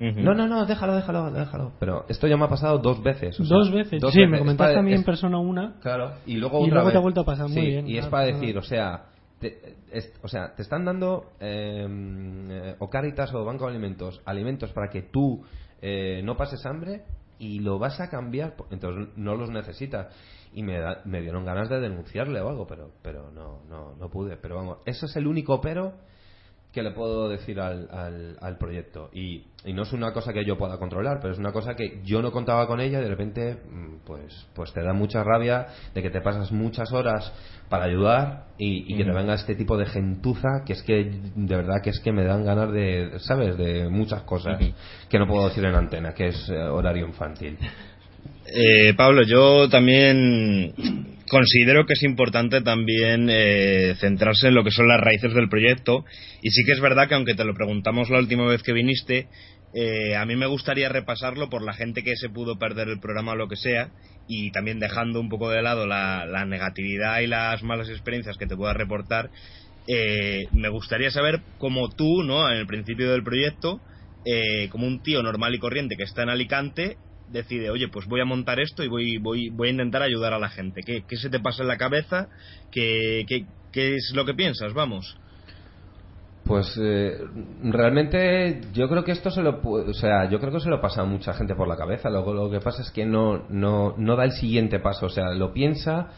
[0.00, 1.72] no, no, no, déjalo, déjalo, déjalo.
[1.80, 3.36] Pero esto ya me ha pasado dos veces.
[3.38, 4.02] dos veces.
[4.12, 5.74] sí, me comentaste a mí en persona una.
[5.80, 6.92] Claro, y luego y otra luego vez.
[6.92, 7.88] te ha vuelto a pasar muy bien.
[7.88, 8.26] Y es Ah, para ah.
[8.26, 9.06] decir, o sea,
[9.38, 14.20] te, es- o sea, te están dando eh, eh, o Caritas o Banco de Alimentos
[14.24, 15.42] alimentos para que tú
[15.82, 17.02] eh, no pases hambre
[17.38, 20.08] y lo vas a cambiar, entonces no los necesitas.
[20.54, 24.08] Y me, da- me dieron ganas de denunciarle o algo, pero, pero no, no, no
[24.08, 24.36] pude.
[24.36, 25.94] Pero vamos, eso es el único pero
[26.74, 29.08] que le puedo decir al, al, al proyecto.
[29.12, 32.00] Y, y no es una cosa que yo pueda controlar, pero es una cosa que
[32.04, 35.68] yo no contaba con ella y de repente mm, pues, pues te da mucha rabia
[35.94, 37.32] de que te pasas muchas horas
[37.68, 41.56] para ayudar y, y que te venga este tipo de gentuza que es que de
[41.56, 43.56] verdad que es que me dan ganas de, ¿sabes?
[43.56, 44.58] De muchas cosas
[45.08, 47.56] que no puedo decir en antena, que es eh, horario infantil.
[48.46, 50.74] Eh, Pablo, yo también
[51.34, 56.04] considero que es importante también eh, centrarse en lo que son las raíces del proyecto
[56.40, 59.26] y sí que es verdad que aunque te lo preguntamos la última vez que viniste,
[59.74, 63.32] eh, a mí me gustaría repasarlo por la gente que se pudo perder el programa
[63.32, 63.88] o lo que sea
[64.28, 68.46] y también dejando un poco de lado la, la negatividad y las malas experiencias que
[68.46, 69.30] te pueda reportar,
[69.88, 72.48] eh, me gustaría saber cómo tú, ¿no?
[72.48, 73.80] En el principio del proyecto,
[74.24, 76.96] eh, como un tío normal y corriente que está en Alicante,
[77.30, 80.38] decide, oye, pues voy a montar esto y voy, voy, voy a intentar ayudar a
[80.38, 80.82] la gente.
[80.82, 82.28] ¿Qué, qué se te pasa en la cabeza?
[82.70, 84.72] ¿Qué, qué, qué es lo que piensas?
[84.74, 85.18] Vamos.
[86.44, 87.16] Pues eh,
[87.62, 91.00] realmente yo creo que esto se lo o sea, yo creo que se lo pasa
[91.00, 92.10] a mucha gente por la cabeza.
[92.10, 95.30] Luego lo que pasa es que no no no da el siguiente paso, o sea,
[95.30, 96.10] lo piensa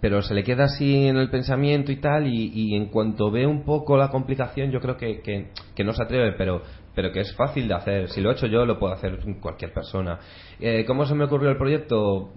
[0.00, 3.46] pero se le queda así en el pensamiento y tal y, y en cuanto ve
[3.46, 6.62] un poco la complicación yo creo que, que, no se atreve pero
[6.94, 9.72] pero que es fácil de hacer si lo he hecho yo lo puede hacer cualquier
[9.72, 10.18] persona
[10.58, 12.32] eh, ¿cómo se me ocurrió el proyecto?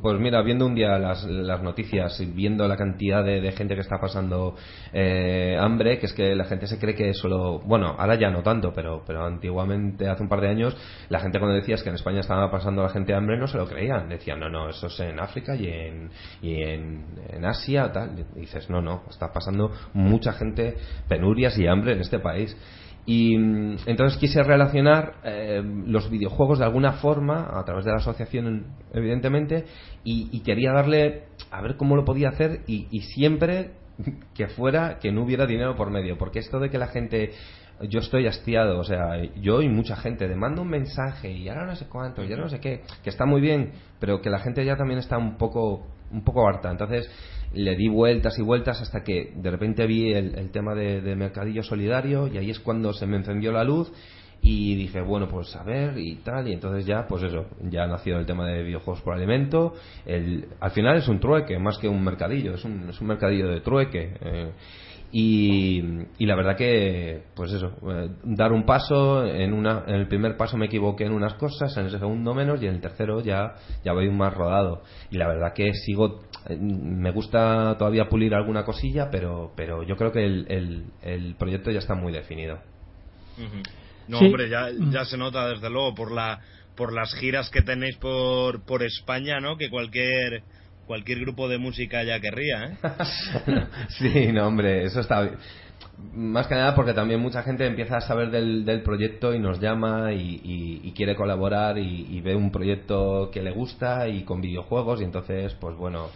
[0.00, 3.80] Pues mira, viendo un día las, las noticias y viendo la cantidad de, gente que
[3.80, 4.54] está pasando
[4.92, 8.44] eh, hambre, que es que la gente se cree que solo, bueno, ahora ya no
[8.44, 10.76] tanto, pero, pero antiguamente, hace un par de años,
[11.08, 13.66] la gente cuando decías que en España estaba pasando la gente hambre no se lo
[13.66, 14.08] creían.
[14.08, 16.10] Decían, no, no, eso es en África y en,
[16.42, 18.24] y en, en Asia, tal.
[18.36, 20.76] Dices, no, no, está pasando mucha gente,
[21.08, 22.56] penurias y hambre en este país.
[23.06, 27.98] Y mm, entonces quise relacionar eh, los videojuegos de alguna forma, a través de la
[27.98, 29.64] asociación, evidentemente,
[30.04, 33.70] y, quería darle a ver cómo lo podía hacer y, siempre
[34.34, 37.30] que fuera que no hubiera dinero por medio, porque esto de que la gente
[37.88, 41.66] yo estoy hastiado, o sea, yo y mucha gente, de manda un mensaje y ahora
[41.66, 44.38] no sé cuánto, y ahora no sé qué, que está muy bien, pero que la
[44.38, 46.70] gente ya también está un poco, un poco harta.
[46.70, 47.10] Entonces
[47.52, 51.62] le di vueltas y vueltas hasta que de repente vi el, tema de, de Mercadillo
[51.62, 53.92] Solidario y ahí es cuando se me encendió la luz
[54.42, 58.18] y dije, bueno, pues a ver y tal, y entonces ya, pues eso, ya nació
[58.18, 59.74] el tema de videojuegos por alimento.
[60.04, 63.48] El, al final es un trueque, más que un mercadillo, es un, es un mercadillo
[63.48, 64.14] de trueque.
[64.20, 64.52] eh,
[65.12, 65.82] y,
[66.18, 70.36] y la verdad que, pues eso, eh, dar un paso, en, una, en el primer
[70.36, 73.54] paso me equivoqué en unas cosas, en el segundo menos y en el tercero ya,
[73.84, 74.82] ya voy más rodado.
[75.10, 79.96] Y la verdad que sigo, eh, me gusta todavía pulir alguna cosilla, pero, pero yo
[79.96, 82.58] creo que el, el, el proyecto ya está muy definido.
[84.08, 84.26] No, Sí.
[84.26, 86.40] hombre, ya, ya se nota desde luego por la
[86.76, 89.56] por las giras que tenéis por, por España, ¿no?
[89.56, 90.42] Que cualquier
[90.86, 92.76] cualquier grupo de música ya querría, ¿eh?
[93.98, 95.34] sí, no, hombre, eso está bien.
[96.14, 99.60] Más que nada porque también mucha gente empieza a saber del, del proyecto y nos
[99.60, 104.22] llama y, y- y quiere colaborar y, y ve un proyecto que le gusta y
[104.24, 106.06] con videojuegos y entonces, pues bueno,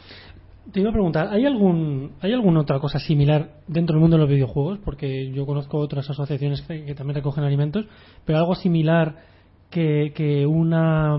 [0.72, 4.22] Te iba a preguntar, ¿hay algún hay alguna otra cosa similar dentro del mundo de
[4.22, 4.78] los videojuegos?
[4.84, 7.86] Porque yo conozco otras asociaciones que, que también recogen alimentos,
[8.26, 9.29] pero algo similar
[9.70, 11.16] que, que una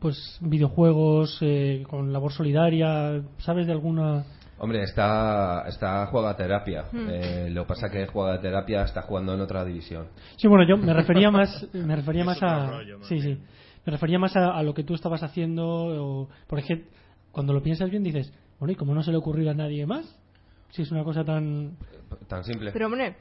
[0.00, 4.24] pues videojuegos eh, con labor solidaria, ¿sabes de alguna?
[4.58, 6.86] Hombre, está, está juega terapia.
[6.92, 7.08] Hmm.
[7.08, 10.08] Eh, lo que pasa que juega terapia está jugando en otra división.
[10.36, 13.38] Sí, bueno, yo me refería más me refería más a rollo, sí, sí.
[13.84, 16.84] Me refería más a, a lo que tú estabas haciendo o porque
[17.32, 20.18] cuando lo piensas bien dices, bueno, ¿y cómo no se le ocurrió a nadie más?
[20.70, 21.76] Si es una cosa tan
[22.28, 22.72] Tan simple.
[22.72, 23.16] Pero, hombre,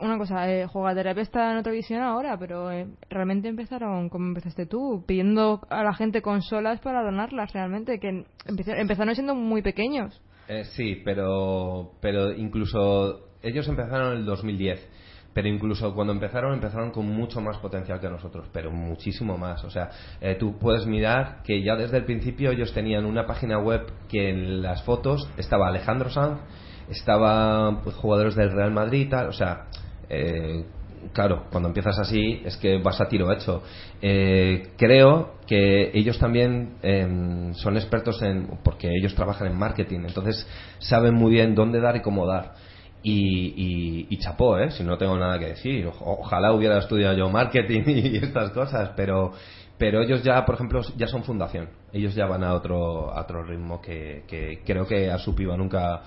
[0.00, 4.66] una cosa, eh, Jugaterapia está en otra visión ahora, pero eh, realmente empezaron, como empezaste
[4.66, 10.20] tú, pidiendo a la gente consolas para donarlas realmente, que empezaron siendo muy pequeños.
[10.48, 14.90] Eh, sí, pero, pero incluso ellos empezaron en el 2010.
[15.34, 19.64] Pero incluso cuando empezaron, empezaron con mucho más potencial que nosotros, pero muchísimo más.
[19.64, 19.90] O sea,
[20.20, 24.30] eh, tú puedes mirar que ya desde el principio ellos tenían una página web que
[24.30, 26.40] en las fotos estaba Alejandro Sanz,
[26.88, 29.26] estaba pues, jugadores del Real Madrid tal.
[29.26, 29.66] O sea,
[30.08, 30.64] eh,
[31.12, 33.62] claro, cuando empiezas así es que vas a tiro hecho.
[34.00, 40.46] Eh, creo que ellos también eh, son expertos en, porque ellos trabajan en marketing, entonces
[40.78, 42.54] saben muy bien dónde dar y cómo dar.
[43.02, 44.70] Y, y, y chapó, ¿eh?
[44.70, 45.86] si no tengo nada que decir.
[46.00, 49.32] Ojalá hubiera estudiado yo marketing y estas cosas, pero,
[49.76, 51.68] pero ellos ya, por ejemplo, ya son fundación.
[51.92, 55.54] Ellos ya van a otro, a otro ritmo que, que creo que a su piba
[55.54, 56.02] nunca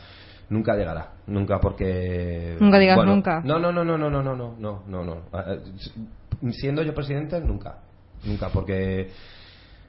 [0.50, 3.42] nunca llegará nunca porque Nunca digas bueno, nunca.
[3.44, 7.40] no no no no no no no no no no no Eh, siendo yo presidente
[7.42, 7.80] nunca
[8.24, 9.10] nunca porque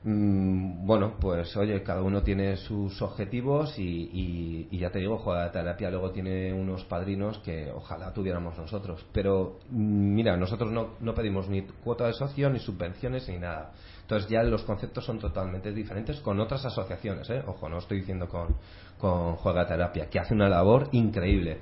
[0.05, 5.19] mm, bueno pues oye cada uno tiene sus objetivos y, y- y ya te digo
[5.19, 10.71] juega de terapia luego tiene unos padrinos que ojalá tuviéramos nosotros pero mm, mira nosotros
[10.73, 15.05] no, no pedimos ni cuota de socio ni subvenciones ni nada entonces ya los conceptos
[15.05, 17.43] son totalmente diferentes con otras asociaciones ¿eh?
[17.47, 18.57] ojo no estoy diciendo con
[18.99, 21.59] con juega terapia que hace una labor increíble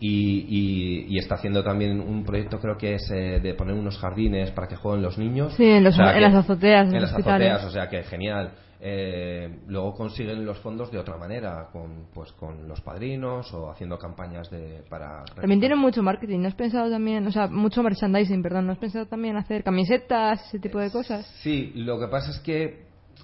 [0.00, 3.98] y, y- y está haciendo también un proyecto creo que es eh, de poner unos
[3.98, 6.92] jardines para que jueguen los niños Sí, en, los- O sea, en que- las azoteas,
[6.92, 8.52] en, las azoteas, o sea que genial.
[8.80, 13.98] Eh, luego consiguen los fondos de otra manera, con, pues con los padrinos o haciendo
[13.98, 15.24] campañas de para.
[15.34, 18.78] También tienen mucho marketing, ¿no has pensado también, o sea, mucho merchandising, perdón, ¿no has
[18.78, 21.26] pensado también hacer camisetas, ese tipo de cosas?
[21.42, 22.64] Sí, lo que pasa es que,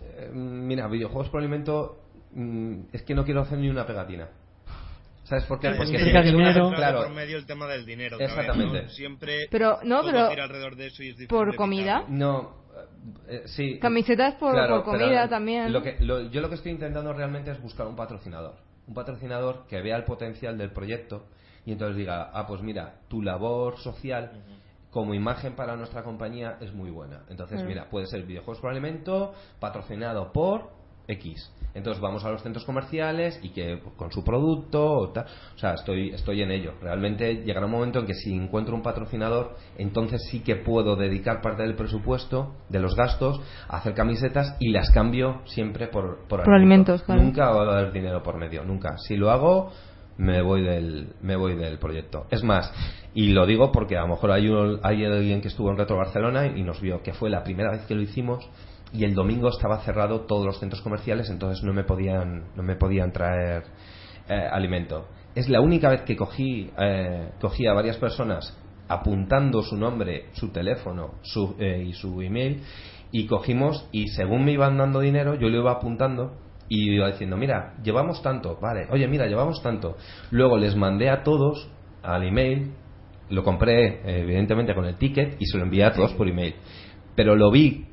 [0.02, 2.00] eh, mira, videojuegos por alimento,
[2.34, 4.28] mm, es que no quiero hacer ni una pegatina.
[5.24, 5.70] ¿Sabes por qué?
[5.70, 6.70] Porque una dinero.
[6.76, 7.04] Claro.
[7.04, 8.18] por medio el tema del dinero.
[8.20, 8.82] Exactamente.
[8.82, 8.88] ¿no?
[8.90, 12.04] Siempre Pero, no, pero alrededor de eso y es por comida.
[12.08, 12.56] No,
[13.28, 13.78] eh, sí.
[13.78, 15.72] Camisetas por, Claro, por pero comida también.
[15.72, 18.56] Lo que, lo- yo lo que estoy intentando realmente es buscar un patrocinador.
[18.86, 21.24] Un patrocinador que vea el potencial del proyecto
[21.64, 24.30] y entonces diga, ah, pues mira, tu labor social
[24.90, 27.22] como imagen para nuestra compañía es muy buena.
[27.30, 27.66] Entonces, Mm.
[27.66, 30.68] mira, puede ser videojuegos por alimento patrocinado por
[31.08, 31.50] X.
[31.74, 35.26] Entonces vamos a los centros comerciales y que con su producto o tal.
[35.56, 36.74] O sea, estoy, estoy en ello.
[36.80, 41.40] Realmente llegará un momento en que si encuentro un patrocinador, entonces sí que puedo dedicar
[41.42, 46.44] parte del presupuesto, de los gastos, a hacer camisetas y las cambio siempre por, por,
[46.44, 47.22] Por alimentos, claro.
[47.22, 48.96] Nunca va a haber dinero por medio, nunca.
[48.98, 49.72] Si lo hago,
[50.16, 52.26] me voy del, me voy del proyecto.
[52.30, 52.72] Es más,
[53.14, 55.96] y lo digo porque a lo mejor hay, uno- hay alguien que estuvo en Retro
[55.96, 58.48] Barcelona y nos vio que fue la primera vez que lo hicimos
[58.94, 62.76] y el domingo estaba cerrado todos los centros comerciales, entonces no me podían, no me
[62.76, 63.64] podían traer
[64.28, 65.08] eh, alimento.
[65.34, 68.56] Es la única vez que cogí, eh, cogí a varias personas
[68.88, 72.62] apuntando su nombre, su teléfono su, eh, y su email
[73.10, 76.36] y cogimos y según me iban dando dinero yo lo iba apuntando
[76.68, 79.96] y iba diciendo mira llevamos tanto vale oye mira llevamos tanto
[80.30, 81.70] luego les mandé a todos
[82.02, 82.72] al email
[83.30, 86.54] lo compré evidentemente con el ticket y se lo envié a todos por email.
[87.14, 87.86] Pero lo vi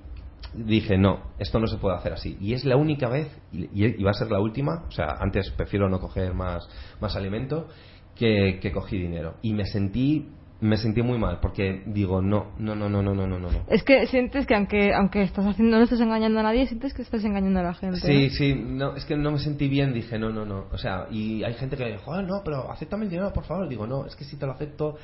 [0.54, 4.04] dije no esto no se puede hacer así y es la única vez y, y
[4.04, 6.68] va a ser la última o sea antes prefiero no coger más
[7.00, 7.68] más alimento
[8.16, 10.28] que, que cogí dinero y me sentí
[10.62, 13.84] me sentí muy mal porque digo no no no no no no no no Es
[13.84, 17.24] que sientes que aunque aunque estás haciendo no estás engañando a nadie, sientes que estás
[17.26, 17.98] engañando a la gente.
[17.98, 18.30] Sí, ¿no?
[18.30, 20.68] sí, no, es que no me sentí bien, dije, no, no, no.
[20.72, 23.46] O sea, y hay gente que me dice, joder, no, pero acéptame el dinero, por
[23.46, 23.68] favor.
[23.68, 24.98] Digo, no, es que si te lo acepto,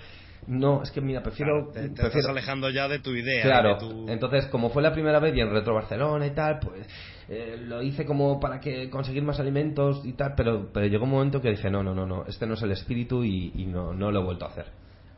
[0.45, 1.71] no, es que mira, prefiero.
[1.71, 3.43] Claro, te, te prefiero- estás alejando ya de tu idea.
[3.43, 6.59] Claro, de tu- entonces como fue la primera vez y en Retro Barcelona y tal,
[6.59, 6.88] pues
[7.29, 11.11] eh, lo hice como para que conseguir más alimentos y tal, pero, pero llegó un
[11.11, 13.93] momento que dije, no, no, no, no, este no es el espíritu y, y no,
[13.93, 14.65] no lo he vuelto a hacer.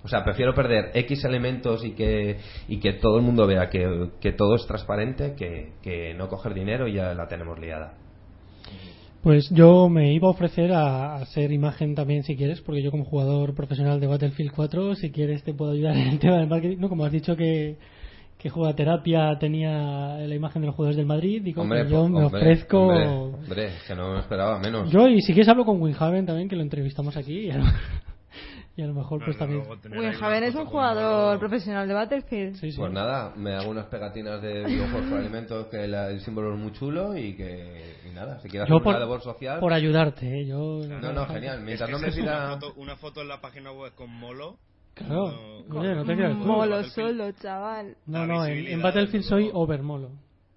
[0.01, 2.38] O sea, prefiero perder X elementos y que,
[2.70, 6.53] y que todo el mundo vea que, que todo es transparente que, que no coger
[6.53, 7.95] dinero y ya la tenemos liada.
[9.22, 13.03] Pues yo me iba a ofrecer a, ser imagen también si quieres, porque yo como
[13.03, 16.78] jugador profesional de Battlefield 4, si quieres te puedo ayudar en el tema del marketing.
[16.80, 17.78] No, como has dicho que,
[18.38, 22.01] que Juega Terapia tenía la imagen de los jugadores del Madrid, digo Hombre, que yo
[22.01, 22.80] pues, me hombre, ofrezco...
[22.80, 24.89] Hombre, hombre, que no me esperaba menos.
[24.89, 27.65] Yo y si quieres hablo con Winhaven también, que lo entrevistamos aquí, y a lo,
[28.80, 29.61] y a lo mejor pues también...
[29.91, 32.55] Winhaven una es un jugador profesional de Battlefield.
[32.55, 32.77] Sí, sí.
[32.77, 36.59] Pues nada, me hago unas pegatinas de videojuegos por alimentos que la- el símbolo es
[36.59, 39.59] muy chulo y que y nada, si quieres Yo hacer por, una labor social.
[39.59, 40.45] por ayudarte, ¿eh?
[40.47, 41.57] Yo, No, no, genial.
[41.59, 42.45] Es Mientras que no me pida.
[42.45, 44.57] una, foto, una foto en la página web con Molo.
[44.93, 46.45] Claro, No, oye, no te creas tú.
[46.45, 46.91] Molo Battlefield.
[47.17, 47.97] solo, chaval.
[48.05, 50.11] No, la no, en, visibilidad en Battlefield soy overmolo.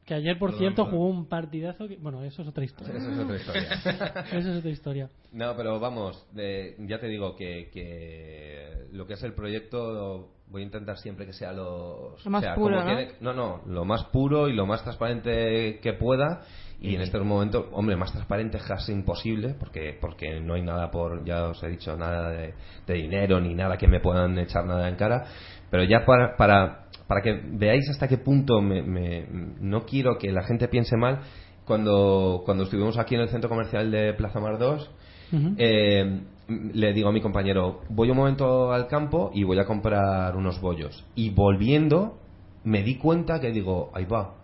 [0.05, 0.98] Que ayer, por Perdón, cierto, perdón.
[0.98, 1.86] jugó un partidazo.
[1.86, 1.96] Que...
[1.96, 2.94] Bueno, eso es otra historia.
[2.96, 3.62] Esa es otra historia.
[4.32, 5.11] eso es otra historia.
[5.32, 10.62] No, pero vamos, de- ya te digo que, que lo que es el proyecto voy
[10.62, 12.96] a intentar siempre que sea lo, Lo más o sea, puro, como ¿no?
[12.96, 16.42] tiene- no, no, lo más puro y lo más transparente que pueda.
[16.80, 20.90] Y en estos momentos, hombre, más transparente es casi imposible, porque porque no hay nada
[20.90, 22.55] por, ya os he dicho, nada de,
[22.88, 25.24] de dinero ni nada que me puedan echar nada en cara.
[25.70, 29.26] Pero ya para, para, para que veáis hasta qué punto me, me-
[29.61, 31.20] no quiero que la gente piense mal,
[31.64, 34.90] cuando, cuando estuvimos aquí en el centro comercial de Plaza Mar 2,
[35.32, 35.55] Ujú.
[35.59, 40.36] eh, le digo a mi compañero, voy un momento al campo y voy a comprar
[40.36, 41.05] unos bollos.
[41.14, 42.18] Y volviendo,
[42.64, 44.34] me di cuenta que digo, ahí va.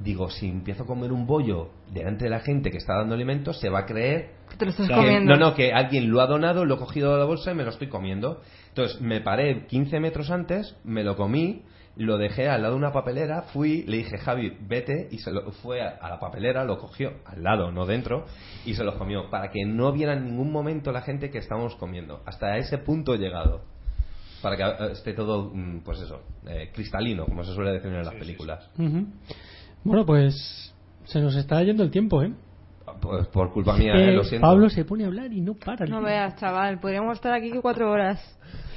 [0.00, 3.58] Digo, si empiezo a comer un bollo delante de la gente que está dando alimentos,
[3.60, 5.32] se va a creer Que te lo estás que- comiendo.
[5.36, 7.64] no, no, que alguien lo ha donado, lo he cogido de la bolsa y me
[7.64, 8.40] lo estoy comiendo.
[8.68, 11.62] Entonces me paré 15 metros antes, me lo comí,
[12.04, 15.50] lo dejé al lado de una papelera, fui, le dije, Javi, vete, y se lo
[15.52, 18.24] fue a, a la papelera, lo cogió al lado, no dentro,
[18.64, 21.74] y se lo comió, para que no viera en ningún momento la gente que estábamos
[21.76, 22.22] comiendo.
[22.24, 23.62] Hasta ese punto he llegado.
[24.42, 27.98] Para que eh, esté todo, mm, pues eso, eh, cristalino, como se suele decir en
[27.98, 28.70] las Sí, sí, películas.
[29.84, 30.72] Bueno, pues
[31.04, 32.32] se nos está yendo el tiempo, ¿eh?
[33.00, 34.46] Pues por culpa mía, Eh, eh, lo siento.
[34.46, 35.84] Pablo se pone a hablar y no para.
[35.86, 36.06] No tío.
[36.06, 38.20] veas, chaval, podríamos estar aquí cuatro horas.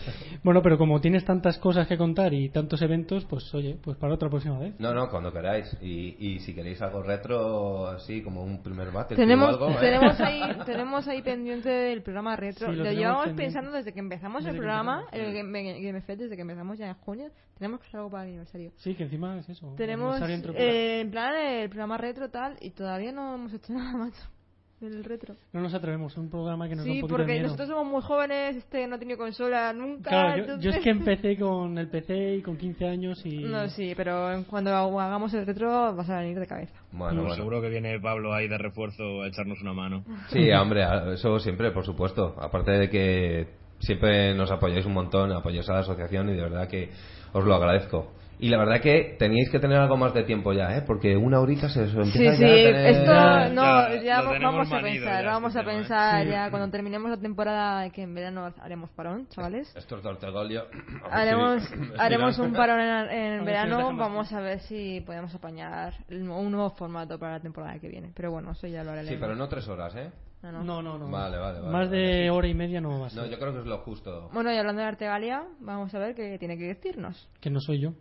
[0.43, 4.13] Bueno, pero como tienes tantas cosas que contar y tantos eventos, pues oye, pues para
[4.13, 4.73] otra próxima vez.
[4.79, 5.77] No, no, cuando queráis.
[5.81, 9.77] Y, y si queréis algo retro, así como un primer bate Tenemos, o algo, ¿eh?
[9.79, 12.71] tenemos, ahí, tenemos ahí pendiente el programa retro.
[12.71, 13.43] Sí, lo llevamos pendiente.
[13.43, 15.27] pensando desde que empezamos Desde el que programa, empezamos.
[15.27, 17.29] el Game, Game Fest, desde que empezamos ya en junio.
[17.57, 18.71] Tenemos que hacer algo para el aniversario.
[18.77, 19.73] Sí, que encima es eso.
[19.77, 20.19] Tenemos
[20.55, 24.40] eh, en plan el programa retro tal y todavía no hemos hecho nada más en
[24.81, 25.35] el retro.
[25.53, 27.43] No nos atrevemos, es un programa que nos da un Sí, poquito de porque miedo.
[27.45, 30.09] nosotros somos muy jóvenes, este no ha tenido consola nunca.
[30.09, 33.39] Claro, yo, entonces- yo es que empecé con el PC y con 15 años y...
[33.39, 36.73] No, sí, pero cuando hagamos el retro vas a venir de cabeza.
[36.91, 37.35] Bueno, bueno.
[37.35, 40.03] Seguro que viene Pablo ahí de refuerzo a echarnos una mano.
[40.29, 42.35] Sí, hombre, eso siempre, por supuesto.
[42.39, 43.47] Aparte de que
[43.79, 46.89] siempre nos apoyáis un montón, apoyáis a la asociación y de verdad que
[47.33, 48.11] os lo agradezco.
[48.41, 50.81] Y la verdad que teníais que tener algo más de tiempo ya, ¿eh?
[50.81, 52.85] Porque una horita se os Sí, empieza sí, ya a tener...
[52.87, 55.77] esto no, ya ya, vamos a pensar, ya vamos este a tema, ¿eh?
[55.77, 56.29] pensar Sí.
[56.31, 59.71] ya cuando terminemos la temporada que en verano haremos parón, chavales.
[59.75, 60.65] Esto es Tortegolio.
[61.11, 61.63] Haremos,
[61.99, 66.27] haremos un parón en, en si verano, más vamos a ver si podemos apañar el-
[66.27, 68.11] un nuevo formato para la temporada que viene.
[68.15, 69.09] Pero bueno, eso ya lo haremos.
[69.09, 70.11] Sí, pero no tres horas, ¿eh?
[70.41, 70.63] No, no.
[70.63, 71.11] No, no, no.
[71.11, 72.29] Vale, vale, vale, Más vale, de sí.
[72.29, 73.21] hora y media no va a ser.
[73.21, 74.29] No, yo creo que es lo justo.
[74.33, 77.29] Bueno, y hablando de Artegalia, vamos a ver qué tiene que decirnos.
[77.39, 77.91] Que no soy yo.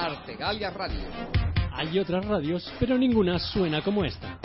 [0.00, 1.00] Artegalia Radio.
[1.72, 4.38] Hay otras radios, pero ninguna suena como esta.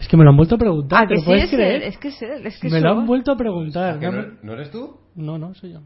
[0.00, 1.50] Es que me lo han vuelto a preguntar, Ah, ¿te que lo sí, puedes es
[1.50, 1.74] creer?
[1.74, 3.98] él, es que es él, es que me lo han vuelto a preguntar.
[4.00, 4.98] ¿Que no, ¿No eres tú?
[5.14, 5.80] No, no, soy yo.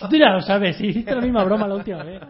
[0.00, 2.22] Si tú ya lo sabes, sí, hiciste la misma broma la última vez.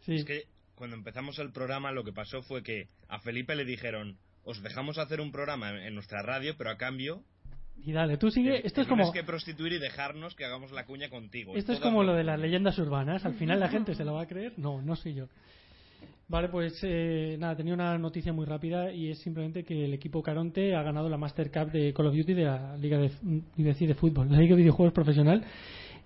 [0.00, 0.14] Sí.
[0.14, 0.42] Es que
[0.74, 4.98] cuando empezamos el programa lo que pasó fue que a Felipe le dijeron, os dejamos
[4.98, 7.22] hacer un programa en, en nuestra radio, pero a cambio
[7.84, 8.50] Y dale, tú sigue.
[8.62, 11.54] te- Esto es te tienes como que prostituir y dejarnos que hagamos la cuña contigo.
[11.56, 13.24] esto es como lo- lo de las leyendas urbanas.
[13.24, 14.54] Al final la gente se lo va a creer.
[14.56, 15.26] No, no soy yo.
[16.28, 20.20] Vale, pues eh, nada, tenía una noticia muy rápida y es simplemente que el equipo
[20.24, 23.12] Caronte ha ganado la Master Cup de Call of Duty de la Liga de,
[23.56, 25.44] iba a decir de Fútbol, la Liga de Videojuegos Profesional.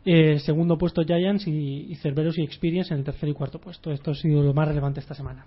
[0.04, 3.90] Eh, segundo puesto Giants y, y Cerberus y Experience en el tercer y cuarto puesto.
[3.92, 5.46] Esto ha sido lo más relevante esta semana.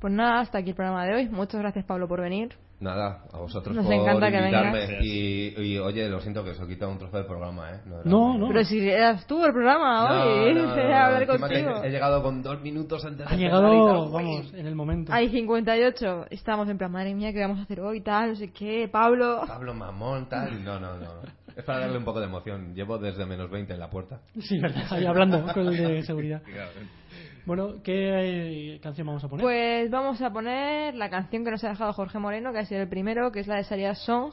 [0.00, 1.28] Pues nada, hasta aquí el programa de hoy.
[1.28, 2.48] Muchas gracias, Pablo, por venir.
[2.80, 4.86] Nada, a vosotros Nos por encanta que invitarme.
[4.86, 5.04] vengas.
[5.04, 7.80] Y, y, oye, lo siento que os he quitado un trozo del programa, ¿eh?
[8.04, 8.38] No, mío.
[8.38, 8.48] no.
[8.48, 11.84] Pero si eras tú el programa No, hoy, no, no, quería no, hablar contigo.
[11.84, 15.12] He llegado con dos minutos antes de Ha llegado, vamos, en el momento.
[15.12, 16.26] Hay 58.
[16.30, 18.00] Estamos en plan, madre mía, ¿qué vamos a hacer hoy?
[18.02, 19.42] Tal, no sé qué, Pablo.
[19.46, 20.62] Pablo Mamón, tal.
[20.64, 21.22] No, no, no.
[21.56, 22.74] Es para darle un poco de emoción.
[22.74, 24.20] Llevo desde menos 20 en la puerta.
[24.40, 26.42] Sí, verdad, ahí hablando con el de seguridad.
[27.46, 29.44] Bueno, ¿qué eh, canción vamos a poner?
[29.44, 32.80] Pues vamos a poner la canción que nos ha dejado Jorge Moreno, que ha sido
[32.80, 34.32] el primero, que es la de Saria Song,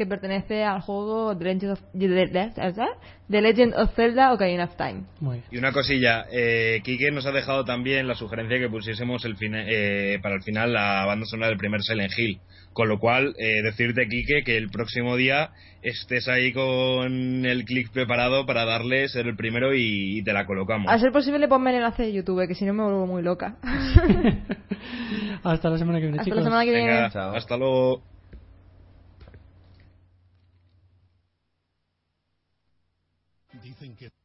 [0.00, 5.02] que pertenece al juego The Legend of, The Legend of Zelda Ocarina of Time.
[5.20, 5.44] Muy bien.
[5.50, 9.64] Y una cosilla, eh, Quique nos ha dejado también la sugerencia que pusiésemos el fina-
[9.68, 12.40] eh, para el final la banda sonora del primer Silent Hill.
[12.72, 15.50] Con lo cual, eh, decirte, Quique, que el próximo día
[15.82, 20.46] estés ahí con el clic preparado para darle, ser el primero y, y te la
[20.46, 20.90] colocamos.
[20.90, 23.56] A ser posible, ponme el enlace de YouTube, que si no me vuelvo muy loca.
[25.42, 26.38] Hasta la semana que viene, Hasta chicos.
[26.38, 26.86] la semana que viene.
[26.86, 27.34] Venga, Chao.
[27.34, 28.02] hasta luego.
[33.62, 34.19] Dicen que Da